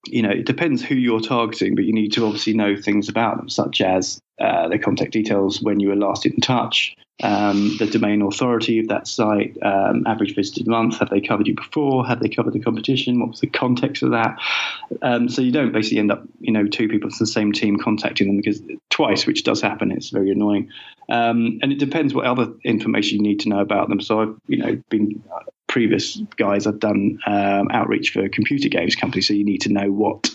you 0.07 0.23
know, 0.23 0.31
it 0.31 0.47
depends 0.47 0.83
who 0.83 0.95
you're 0.95 1.21
targeting, 1.21 1.75
but 1.75 1.85
you 1.85 1.93
need 1.93 2.13
to 2.13 2.25
obviously 2.25 2.55
know 2.55 2.77
things 2.77 3.09
about 3.09 3.37
them, 3.37 3.49
such 3.49 3.81
as 3.81 4.21
uh, 4.41 4.69
their 4.69 4.79
contact 4.79 5.13
details, 5.13 5.61
when 5.61 5.81
you 5.81 5.89
were 5.89 5.97
last 5.97 6.25
in 6.25 6.37
touch, 6.41 6.97
um, 7.23 7.77
the 7.79 7.87
domain 7.87 8.23
authority 8.23 8.79
of 8.79 8.89
that 8.89 9.07
site, 9.07 9.57
um, 9.63 10.07
average 10.07 10.35
visited 10.35 10.67
month, 10.67 10.99
have 10.99 11.11
they 11.11 11.21
covered 11.21 11.47
you 11.47 11.55
before? 11.55 12.07
Have 12.07 12.21
they 12.21 12.29
covered 12.29 12.55
the 12.55 12.61
competition? 12.61 13.21
What 13.21 13.31
was 13.31 13.41
the 13.41 13.47
context 13.47 14.03
of 14.03 14.13
that? 14.13 14.39
Um, 15.03 15.29
so 15.29 15.43
you 15.43 15.53
don't 15.53 15.73
basically 15.73 15.99
end 15.99 16.13
up, 16.13 16.23
you 16.41 16.53
know, 16.53 16.67
two 16.67 16.89
people 16.89 17.11
from 17.11 17.19
the 17.19 17.27
same 17.27 17.53
team 17.53 17.79
contacting 17.79 18.27
them 18.27 18.37
because 18.39 18.63
twice, 18.89 19.27
which 19.27 19.45
does 19.45 19.61
happen. 19.61 19.93
It's 19.93 20.11
very 20.11 20.31
annoying. 20.31 20.71
Um, 21.11 21.59
and 21.63 21.73
it 21.73 21.79
depends 21.79 22.15
what 22.15 22.25
other 22.25 22.53
information 22.65 23.19
you 23.19 23.23
need 23.23 23.41
to 23.41 23.51
know 23.51 23.61
about 23.61 23.91
them. 23.91 24.01
So 24.01 24.23
I've, 24.23 24.37
you 24.47 24.59
know, 24.59 24.83
been 24.89 25.23
previous 25.71 26.17
guys 26.37 26.67
I've 26.67 26.81
done 26.81 27.21
um, 27.27 27.69
outreach 27.71 28.11
for 28.11 28.29
computer 28.29 28.69
games 28.69 28.97
companies, 28.97 29.29
so 29.29 29.35
you 29.35 29.45
need 29.45 29.63
to 29.63 29.73
know 29.73 29.91
what 29.91 30.29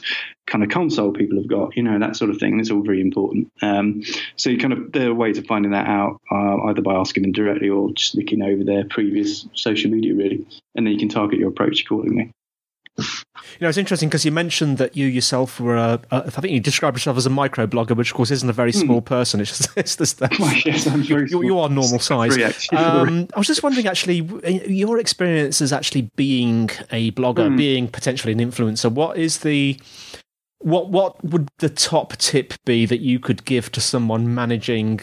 kind 0.48 0.64
of 0.64 0.70
console 0.70 1.12
people 1.12 1.38
have 1.38 1.50
got, 1.50 1.76
you 1.76 1.84
know, 1.84 2.00
that 2.00 2.16
sort 2.16 2.32
of 2.32 2.38
thing. 2.38 2.58
It's 2.60 2.72
all 2.72 2.82
very 2.82 3.02
important. 3.02 3.52
Um, 3.62 4.02
so 4.38 4.50
you 4.50 4.58
kind 4.58 4.72
of 4.72 4.94
there 4.94 5.10
are 5.10 5.14
ways 5.14 5.38
of 5.38 5.46
finding 5.46 5.72
that 5.72 5.88
out 5.88 6.22
uh, 6.32 6.64
either 6.70 6.82
by 6.82 6.94
asking 6.94 7.24
them 7.24 7.34
directly 7.34 7.68
or 7.68 7.92
just 7.92 8.16
looking 8.16 8.42
over 8.42 8.64
their 8.64 8.86
previous 8.86 9.46
social 9.54 9.92
media, 9.92 10.16
really, 10.16 10.48
and 10.74 10.88
then 10.88 10.94
you 10.94 11.00
can 11.00 11.10
target 11.10 11.38
your 11.38 11.50
approach 11.50 11.82
accordingly. 11.82 12.32
You 12.98 13.06
know, 13.62 13.70
it's 13.70 13.78
interesting 13.78 14.10
because 14.10 14.26
you 14.26 14.32
mentioned 14.32 14.78
that 14.78 14.96
you 14.96 15.06
yourself 15.08 15.60
were 15.60 15.76
a, 15.76 16.00
a, 16.12 16.24
I 16.26 16.30
think 16.30 16.54
you 16.54 16.60
described 16.60 16.96
yourself 16.96 17.18
as 17.18 17.26
a 17.26 17.30
micro 17.30 17.68
blogger, 17.68 17.96
which 17.96 18.12
of 18.12 18.18
course 18.18 18.32
isn't 18.32 18.50
a 18.50 18.54
very 18.54 18.72
small 18.72 19.02
mm. 19.02 19.06
person. 19.06 19.42
It's 19.42 19.58
just, 19.58 19.70
it's 19.78 19.96
just 19.96 20.20
that 20.20 20.38
yes, 20.66 20.86
you, 21.10 21.44
you, 21.44 21.60
are 21.60 21.70
normal 21.70 22.00
size. 22.00 22.38
Um, 22.72 23.28
I 23.34 23.40
was 23.40 23.48
just 23.48 23.64
wondering, 23.64 23.88
actually, 23.88 24.20
your 24.68 24.98
experience 24.98 25.62
as 25.62 25.74
actually 25.74 26.10
being 26.16 26.70
a 26.92 27.12
blogger, 27.12 27.50
mm. 27.50 27.58
being 27.58 27.88
potentially 27.88 28.34
an 28.34 28.40
influencer. 28.40 28.92
What 28.92 29.18
is 29.18 29.40
the 29.40 29.80
what 30.60 30.90
what 30.90 31.24
would 31.24 31.50
the 31.60 31.70
top 31.70 32.16
tip 32.18 32.54
be 32.66 32.86
that 32.86 33.02
you 33.02 33.20
could 33.20 33.46
give 33.46 33.72
to 33.74 33.82
someone 33.82 34.34
managing 34.34 35.00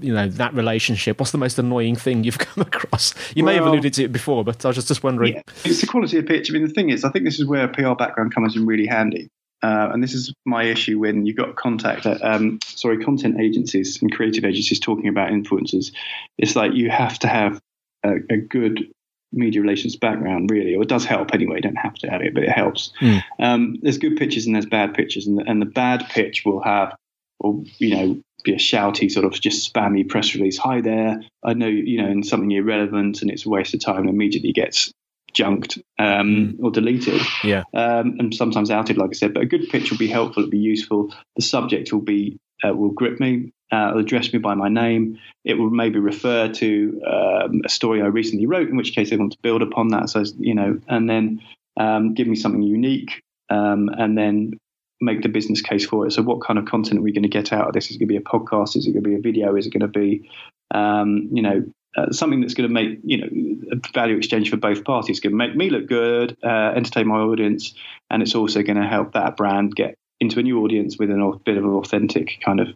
you 0.00 0.12
know 0.12 0.28
that 0.28 0.54
relationship 0.54 1.18
what's 1.20 1.32
the 1.32 1.38
most 1.38 1.58
annoying 1.58 1.96
thing 1.96 2.24
you've 2.24 2.38
come 2.48 2.62
across 2.62 3.14
you 3.34 3.44
well, 3.44 3.52
may 3.52 3.56
have 3.58 3.66
alluded 3.66 3.92
to 3.92 4.04
it 4.04 4.12
before 4.12 4.44
but 4.44 4.64
i 4.64 4.68
was 4.68 4.76
just, 4.76 4.88
just 4.88 5.02
wondering 5.02 5.34
yeah, 5.34 5.42
it's 5.64 5.80
the 5.80 5.86
quality 5.86 6.18
of 6.18 6.26
pitch 6.26 6.50
i 6.50 6.52
mean 6.52 6.62
the 6.62 6.72
thing 6.72 6.90
is 6.90 7.04
i 7.04 7.10
think 7.10 7.24
this 7.24 7.38
is 7.38 7.46
where 7.46 7.64
a 7.64 7.68
pr 7.68 7.94
background 7.94 8.34
comes 8.34 8.56
in 8.56 8.66
really 8.66 8.86
handy 8.86 9.28
uh, 9.62 9.90
and 9.92 10.02
this 10.02 10.14
is 10.14 10.32
my 10.44 10.64
issue 10.64 10.98
when 11.00 11.26
you've 11.26 11.36
got 11.36 11.56
contact, 11.56 12.06
uh, 12.06 12.16
um, 12.22 12.60
sorry, 12.64 13.02
content 13.02 13.40
agencies 13.40 14.00
and 14.00 14.14
creative 14.14 14.44
agencies 14.44 14.78
talking 14.78 15.08
about 15.08 15.30
influencers. 15.30 15.90
It's 16.38 16.54
like 16.54 16.74
you 16.74 16.90
have 16.90 17.18
to 17.20 17.28
have 17.28 17.60
a, 18.04 18.16
a 18.30 18.36
good 18.36 18.88
media 19.32 19.60
relations 19.60 19.96
background, 19.96 20.50
really, 20.50 20.74
or 20.74 20.82
it 20.82 20.88
does 20.88 21.04
help 21.04 21.34
anyway. 21.34 21.56
You 21.56 21.62
don't 21.62 21.76
have 21.76 21.94
to 21.94 22.10
have 22.10 22.22
it, 22.22 22.34
but 22.34 22.44
it 22.44 22.50
helps. 22.50 22.92
Mm. 23.00 23.22
Um, 23.40 23.78
there's 23.82 23.98
good 23.98 24.16
pitches 24.16 24.46
and 24.46 24.54
there's 24.54 24.66
bad 24.66 24.94
pitches, 24.94 25.26
and 25.26 25.38
the, 25.38 25.44
and 25.48 25.60
the 25.60 25.66
bad 25.66 26.06
pitch 26.08 26.44
will 26.44 26.62
have, 26.62 26.94
or 27.40 27.62
you 27.78 27.96
know, 27.96 28.20
be 28.44 28.52
a 28.52 28.56
shouty 28.56 29.10
sort 29.10 29.24
of 29.24 29.32
just 29.32 29.72
spammy 29.72 30.08
press 30.08 30.34
release. 30.34 30.58
Hi 30.58 30.80
there, 30.80 31.20
I 31.42 31.54
know 31.54 31.66
you 31.66 32.02
know, 32.02 32.08
and 32.08 32.26
something 32.26 32.50
irrelevant, 32.50 33.22
and 33.22 33.30
it's 33.30 33.46
a 33.46 33.48
waste 33.48 33.74
of 33.74 33.80
time. 33.80 34.00
And 34.00 34.10
immediately 34.10 34.52
gets 34.52 34.92
junked 35.34 35.78
um, 35.98 36.56
mm. 36.58 36.62
or 36.62 36.70
deleted. 36.70 37.20
Yeah, 37.44 37.64
um, 37.74 38.16
and 38.18 38.34
sometimes 38.34 38.70
outed, 38.70 38.98
like 38.98 39.10
I 39.10 39.14
said. 39.14 39.34
But 39.34 39.42
a 39.42 39.46
good 39.46 39.68
pitch 39.68 39.90
will 39.90 39.98
be 39.98 40.08
helpful. 40.08 40.42
It'll 40.42 40.50
be 40.50 40.58
useful. 40.58 41.14
The 41.36 41.42
subject 41.42 41.92
will 41.92 42.00
be 42.00 42.38
uh, 42.62 42.74
will 42.74 42.90
grip 42.90 43.20
me 43.20 43.52
uh, 43.70 43.94
address 43.96 44.32
me 44.32 44.38
by 44.38 44.54
my 44.54 44.68
name. 44.68 45.18
It 45.44 45.54
will 45.54 45.70
maybe 45.70 45.98
refer 45.98 46.48
to 46.48 47.02
um, 47.06 47.62
a 47.64 47.68
story 47.68 48.02
I 48.02 48.06
recently 48.06 48.46
wrote, 48.46 48.68
in 48.68 48.76
which 48.76 48.94
case 48.94 49.10
they 49.10 49.16
want 49.16 49.32
to 49.32 49.38
build 49.42 49.62
upon 49.62 49.88
that. 49.88 50.08
So, 50.10 50.24
you 50.38 50.54
know, 50.54 50.80
and 50.88 51.08
then 51.08 51.42
um, 51.76 52.14
give 52.14 52.26
me 52.26 52.36
something 52.36 52.62
unique. 52.62 53.22
Um, 53.50 53.88
and 53.88 54.16
then 54.16 54.58
make 55.00 55.22
the 55.22 55.28
business 55.28 55.60
case 55.60 55.84
for 55.84 56.06
it. 56.06 56.12
So, 56.12 56.22
what 56.22 56.42
kind 56.42 56.58
of 56.58 56.66
content 56.66 56.98
are 56.98 57.02
we 57.02 57.12
going 57.12 57.22
to 57.22 57.28
get 57.28 57.52
out 57.52 57.68
of 57.68 57.74
this? 57.74 57.86
Is 57.86 57.96
it 57.96 57.98
going 57.98 58.08
to 58.08 58.14
be 58.14 58.16
a 58.16 58.20
podcast? 58.20 58.76
Is 58.76 58.86
it 58.86 58.92
going 58.92 59.04
to 59.04 59.08
be 59.08 59.16
a 59.16 59.20
video? 59.20 59.56
Is 59.56 59.66
it 59.66 59.70
going 59.72 59.80
to 59.80 59.88
be, 59.88 60.30
um, 60.72 61.28
you 61.32 61.42
know, 61.42 61.64
uh, 61.96 62.12
something 62.12 62.40
that's 62.40 62.54
going 62.54 62.68
to 62.68 62.72
make 62.72 62.98
you 63.02 63.18
know 63.18 63.68
a 63.72 63.92
value 63.92 64.16
exchange 64.16 64.50
for 64.50 64.56
both 64.56 64.84
parties? 64.84 65.10
It's 65.10 65.20
going 65.20 65.32
to 65.32 65.36
make 65.36 65.56
me 65.56 65.70
look 65.70 65.86
good, 65.86 66.36
uh, 66.42 66.72
entertain 66.74 67.08
my 67.08 67.18
audience, 67.18 67.74
and 68.10 68.22
it's 68.22 68.34
also 68.34 68.62
going 68.62 68.80
to 68.80 68.86
help 68.86 69.12
that 69.12 69.36
brand 69.36 69.74
get 69.74 69.94
into 70.20 70.40
a 70.40 70.42
new 70.42 70.62
audience 70.64 70.98
with 70.98 71.10
a 71.10 71.40
bit 71.44 71.56
of 71.56 71.64
an 71.64 71.70
authentic 71.70 72.40
kind 72.44 72.60
of 72.60 72.68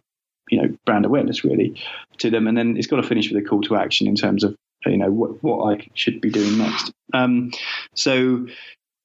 you 0.49 0.61
know 0.61 0.75
brand 0.85 1.05
awareness 1.05 1.43
really 1.43 1.81
to 2.17 2.29
them. 2.29 2.47
And 2.47 2.57
then 2.57 2.77
it's 2.77 2.87
got 2.87 2.97
to 2.97 3.03
finish 3.03 3.31
with 3.31 3.43
a 3.43 3.47
call 3.47 3.61
to 3.63 3.75
action 3.75 4.07
in 4.07 4.15
terms 4.15 4.43
of 4.43 4.55
you 4.85 4.97
know 4.97 5.11
what 5.11 5.43
what 5.43 5.73
I 5.73 5.87
should 5.93 6.21
be 6.21 6.29
doing 6.29 6.57
next. 6.57 6.91
Um, 7.13 7.51
so 7.95 8.47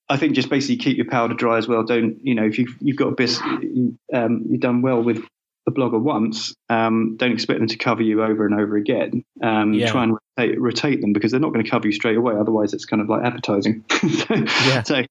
I 0.09 0.17
think 0.17 0.35
just 0.35 0.49
basically 0.49 0.77
keep 0.77 0.97
your 0.97 1.07
powder 1.07 1.35
dry 1.35 1.59
as 1.59 1.69
well. 1.69 1.85
Don't 1.85 2.25
you 2.25 2.35
know 2.35 2.45
if 2.45 2.59
you've 2.59 2.75
you've 2.81 2.97
got 2.97 3.09
a 3.09 3.15
business, 3.15 3.59
um, 4.13 4.47
you've 4.49 4.61
done 4.61 4.83
well 4.83 5.03
with 5.03 5.23
a 5.69 5.71
blogger 5.71 6.01
once, 6.01 6.55
um, 6.69 7.17
don't 7.17 7.33
expect 7.33 7.61
them 7.61 7.69
to 7.69 7.77
cover 7.77 8.03
you 8.03 8.23
over 8.25 8.45
and 8.45 8.59
over 8.59 8.77
again. 8.77 9.25
Um, 9.43 9.75
yeah. 9.75 9.91
Try 9.91 10.05
and 10.05 10.17
rotate, 10.39 10.61
rotate, 10.61 11.01
them 11.01 11.13
because 11.13 11.31
they're 11.31 11.41
not 11.41 11.53
going 11.53 11.65
to 11.65 11.71
cover 11.71 11.87
you 11.87 11.93
straight 11.93 12.17
away. 12.17 12.35
Otherwise, 12.35 12.73
it's 12.75 12.87
kind 12.87 13.01
of 13.01 13.09
like 13.09 13.25
advertising. 13.25 13.85
so, 13.91 14.35
yeah. 14.35 14.83
So, 14.83 15.03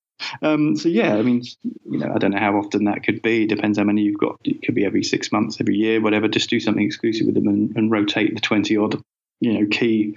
um, 0.41 0.75
so 0.75 0.89
yeah, 0.89 1.15
I 1.15 1.21
mean, 1.21 1.43
you 1.63 1.99
know, 1.99 2.11
I 2.13 2.17
don't 2.17 2.31
know 2.31 2.39
how 2.39 2.57
often 2.57 2.85
that 2.85 3.03
could 3.03 3.21
be. 3.21 3.43
It 3.43 3.49
depends 3.49 3.77
how 3.77 3.85
many 3.85 4.01
you've 4.01 4.19
got. 4.19 4.37
It 4.43 4.63
could 4.63 4.75
be 4.75 4.85
every 4.85 5.03
six 5.03 5.31
months, 5.31 5.61
every 5.61 5.75
year, 5.75 6.01
whatever. 6.01 6.27
Just 6.27 6.49
do 6.49 6.59
something 6.59 6.83
exclusive 6.83 7.27
with 7.27 7.35
them 7.35 7.47
and, 7.47 7.75
and 7.77 7.91
rotate 7.91 8.33
the 8.33 8.41
twenty 8.41 8.75
odd, 8.75 8.99
you 9.39 9.53
know, 9.53 9.67
key 9.69 10.15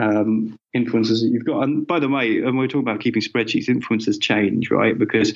um, 0.00 0.56
influencers 0.74 1.20
that 1.20 1.30
you've 1.30 1.44
got. 1.44 1.62
And 1.62 1.86
by 1.86 2.00
the 2.00 2.08
way, 2.08 2.40
when 2.40 2.56
we're 2.56 2.66
talking 2.66 2.88
about 2.88 3.00
keeping 3.00 3.22
spreadsheets, 3.22 3.68
influencers 3.68 4.20
change, 4.20 4.70
right? 4.70 4.96
Because 4.96 5.34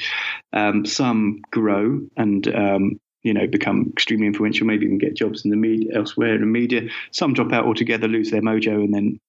um, 0.52 0.87
some 0.87 1.42
grow 1.50 2.00
and 2.16 2.47
um, 2.54 3.00
you 3.23 3.35
know 3.35 3.47
become 3.47 3.90
extremely 3.92 4.26
influential, 4.26 4.66
maybe 4.66 4.87
even 4.87 4.99
get 4.99 5.16
jobs 5.16 5.44
in 5.44 5.50
the 5.50 5.56
media 5.56 5.92
elsewhere 5.94 6.35
in 6.35 6.40
the 6.40 6.47
media. 6.47 6.88
Some 7.12 7.35
drop 7.35 7.52
out 7.52 7.66
altogether, 7.66 8.09
lose 8.09 8.30
their 8.30 8.42
mojo, 8.42 8.76
and 8.76 8.94
then 8.94 9.21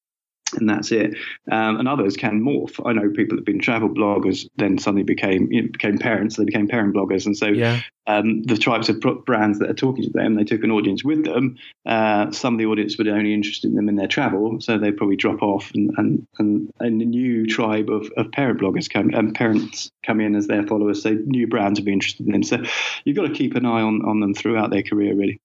and 0.56 0.70
that's 0.70 0.92
it. 0.92 1.16
Um, 1.52 1.78
and 1.78 1.88
others 1.88 2.18
can 2.18 2.42
morph. 2.42 2.80
I 2.86 2.94
know 2.94 3.10
people 3.10 3.36
that 3.36 3.42
have 3.42 3.46
been 3.46 3.60
travel 3.60 3.90
bloggers, 3.90 4.48
then 4.58 4.78
suddenly 4.78 5.04
became 5.04 5.52
you 5.52 5.64
know, 5.64 5.68
became 5.72 5.98
parents. 5.98 6.38
They 6.38 6.46
became 6.46 6.68
parent 6.68 6.96
bloggers, 6.96 7.26
and 7.26 7.38
so 7.38 7.48
yeah. 7.48 7.82
um, 8.08 8.44
the 8.44 8.58
types 8.58 8.90
of 8.90 9.00
brands 9.26 9.60
that 9.60 9.70
are 9.70 9.76
talking 9.76 10.04
to 10.04 10.10
them, 10.10 10.36
they 10.36 10.44
took 10.44 10.64
an 10.64 10.72
audience 10.72 11.04
with 11.04 11.26
them. 11.26 11.58
Uh, 11.86 12.32
some 12.32 12.56
of 12.56 12.58
the 12.60 12.66
audience 12.66 12.98
were 12.98 13.10
only 13.10 13.34
interested 13.34 13.70
in 13.70 13.76
them 13.76 13.90
in 13.90 13.96
their 13.96 14.08
travel, 14.08 14.60
so 14.62 14.78
they 14.78 14.92
probably 14.92 15.16
drop 15.16 15.42
off, 15.42 15.72
and 15.74 15.92
and 15.98 16.28
and, 16.40 16.72
and 16.80 17.02
a 17.02 17.06
new 17.06 17.46
tribe 17.46 17.90
of, 17.90 18.10
of 18.18 18.32
parent 18.32 18.60
bloggers 18.60 18.90
come 18.90 19.14
and 19.14 19.36
parents 19.36 19.90
come 20.06 20.20
in 20.20 20.36
as 20.36 20.48
their 20.48 20.66
followers. 20.66 21.04
So 21.04 21.12
new 21.26 21.48
brands 21.48 21.80
will 21.80 21.86
be 21.86 21.94
interested 21.94 22.26
in 22.26 22.32
them. 22.32 22.44
So 22.44 22.64
you've 23.04 23.16
got 23.16 23.28
to 23.28 23.34
keep 23.34 23.56
an 23.56 23.66
eye 23.66 23.82
on 23.82 24.06
on 24.06 24.20
them 24.20 24.34
throughout 24.34 24.70
their 24.70 24.84
career, 24.84 25.16
really. 25.16 25.40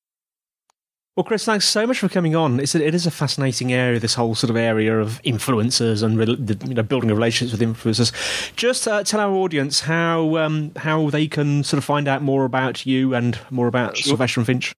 Well, 1.16 1.24
Chris, 1.24 1.44
thanks 1.44 1.68
so 1.68 1.86
much 1.86 1.98
for 1.98 2.08
coming 2.08 2.36
on. 2.36 2.60
It's 2.60 2.74
a, 2.74 2.86
it 2.86 2.94
is 2.94 3.04
a 3.04 3.10
fascinating 3.10 3.72
area, 3.72 3.98
this 3.98 4.14
whole 4.14 4.36
sort 4.36 4.48
of 4.48 4.56
area 4.56 4.98
of 4.98 5.20
influencers 5.22 6.04
and 6.04 6.16
you 6.68 6.74
know, 6.74 6.82
building 6.84 7.10
relationships 7.10 7.58
with 7.58 7.68
influencers. 7.68 8.12
Just 8.54 8.86
uh, 8.86 9.02
tell 9.02 9.18
our 9.18 9.32
audience 9.32 9.80
how 9.80 10.36
um, 10.36 10.72
how 10.76 11.10
they 11.10 11.26
can 11.26 11.64
sort 11.64 11.78
of 11.78 11.84
find 11.84 12.06
out 12.06 12.22
more 12.22 12.44
about 12.44 12.86
you 12.86 13.12
and 13.14 13.38
more 13.50 13.66
about 13.66 13.96
sure. 13.96 14.10
Silvester 14.10 14.40
and 14.40 14.46
Finch. 14.46 14.72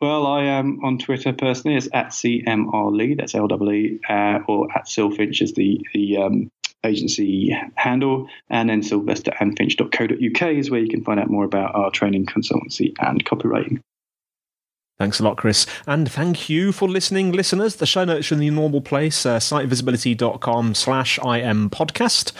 Well, 0.00 0.26
I 0.26 0.44
am 0.44 0.84
on 0.84 0.98
Twitter 0.98 1.32
personally 1.32 1.76
as 1.76 1.88
at 1.92 2.08
CMR 2.08 2.92
Lee, 2.92 3.14
that's 3.14 3.34
L 3.34 3.48
W 3.48 3.98
uh, 4.08 4.40
or 4.46 4.68
at 4.76 4.86
Silfinch 4.86 5.42
is 5.42 5.54
the, 5.54 5.80
the 5.92 6.18
um, 6.18 6.50
agency 6.84 7.56
handle. 7.74 8.28
And 8.50 8.68
then 8.68 8.82
silvesterandfinch.co.uk 8.82 10.42
is 10.52 10.70
where 10.70 10.80
you 10.80 10.88
can 10.88 11.02
find 11.02 11.18
out 11.18 11.30
more 11.30 11.44
about 11.44 11.74
our 11.74 11.90
training, 11.90 12.26
consultancy, 12.26 12.92
and 13.00 13.24
copywriting. 13.24 13.80
Thanks 14.98 15.20
a 15.20 15.22
lot, 15.22 15.36
Chris. 15.36 15.64
And 15.86 16.10
thank 16.10 16.48
you 16.48 16.72
for 16.72 16.88
listening, 16.88 17.30
listeners. 17.30 17.76
The 17.76 17.86
show 17.86 18.04
notes 18.04 18.32
are 18.32 18.34
in 18.34 18.40
the 18.40 18.50
normal 18.50 18.80
place, 18.80 19.24
uh, 19.24 19.38
sitevisibility.com 19.38 20.74
slash 20.74 21.18
IM 21.18 21.70
podcast. 21.70 22.32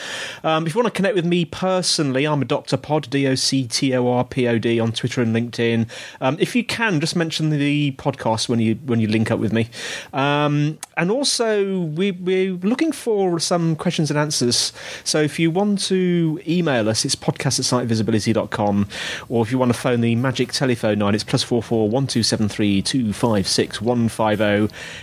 Um, 0.43 0.67
if 0.67 0.75
you 0.75 0.81
want 0.81 0.93
to 0.93 0.97
connect 0.97 1.15
with 1.15 1.25
me 1.25 1.45
personally, 1.45 2.27
I'm 2.27 2.43
a 2.43 2.45
Dr. 2.45 2.77
Pod, 2.77 3.09
D-O-C-T-O-R-P-O-D 3.11 4.81
on 4.81 4.91
Twitter 4.91 5.23
and 5.23 5.37
LinkedIn. 5.37 5.89
Um, 6.21 6.37
if 6.41 6.57
you 6.57 6.65
can, 6.65 6.99
just 6.99 7.15
mention 7.15 7.51
the 7.51 7.93
podcast 7.93 8.49
when 8.49 8.59
you 8.59 8.75
when 8.87 8.99
you 8.99 9.07
link 9.07 9.31
up 9.31 9.39
with 9.39 9.53
me. 9.53 9.69
Um, 10.13 10.81
and 10.97 11.13
also, 11.13 11.83
we, 11.83 12.11
we're 12.11 12.55
looking 12.55 12.91
for 12.91 13.39
some 13.39 13.77
questions 13.77 14.11
and 14.11 14.19
answers. 14.19 14.73
So 15.05 15.23
if 15.23 15.39
you 15.39 15.53
want 15.53 15.79
to 15.83 16.41
email 16.45 16.89
us, 16.89 17.05
it's 17.05 17.15
podcast 17.15 17.61
at 17.61 17.89
sitevisibility.com. 17.89 18.89
Or 19.29 19.45
if 19.45 19.53
you 19.53 19.59
want 19.59 19.73
to 19.73 19.79
phone 19.79 20.01
the 20.01 20.17
magic 20.17 20.51
telephone 20.51 20.99
line, 20.99 21.15
it's 21.15 21.23
plus 21.23 21.45
four 21.45 21.63
four 21.63 21.89
one 21.89 22.09
two 22.09 22.25
seven 22.25 22.48
073 22.49 22.83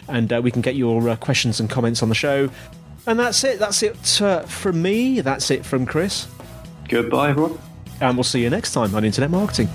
and 0.08 0.34
uh, 0.34 0.42
we 0.42 0.52
can 0.52 0.62
get 0.62 0.76
your 0.76 1.10
uh, 1.10 1.16
questions 1.16 1.60
and 1.60 1.70
comments 1.70 2.02
on 2.04 2.10
the 2.10 2.16
show. 2.16 2.50
And 3.08 3.20
that's 3.20 3.44
it. 3.44 3.60
That's 3.60 3.84
it 3.84 4.22
uh, 4.22 4.42
from 4.42 4.82
me. 4.82 5.22
That's 5.22 5.52
it 5.52 5.66
from 5.66 5.86
Chris. 5.86 6.28
Goodbye, 6.90 7.30
everyone. 7.30 7.60
And 8.02 8.18
we'll 8.18 8.24
see 8.24 8.42
you 8.42 8.50
next 8.50 8.74
time 8.74 8.94
on 8.96 9.06
Internet 9.06 9.32
Marketing. 9.32 9.70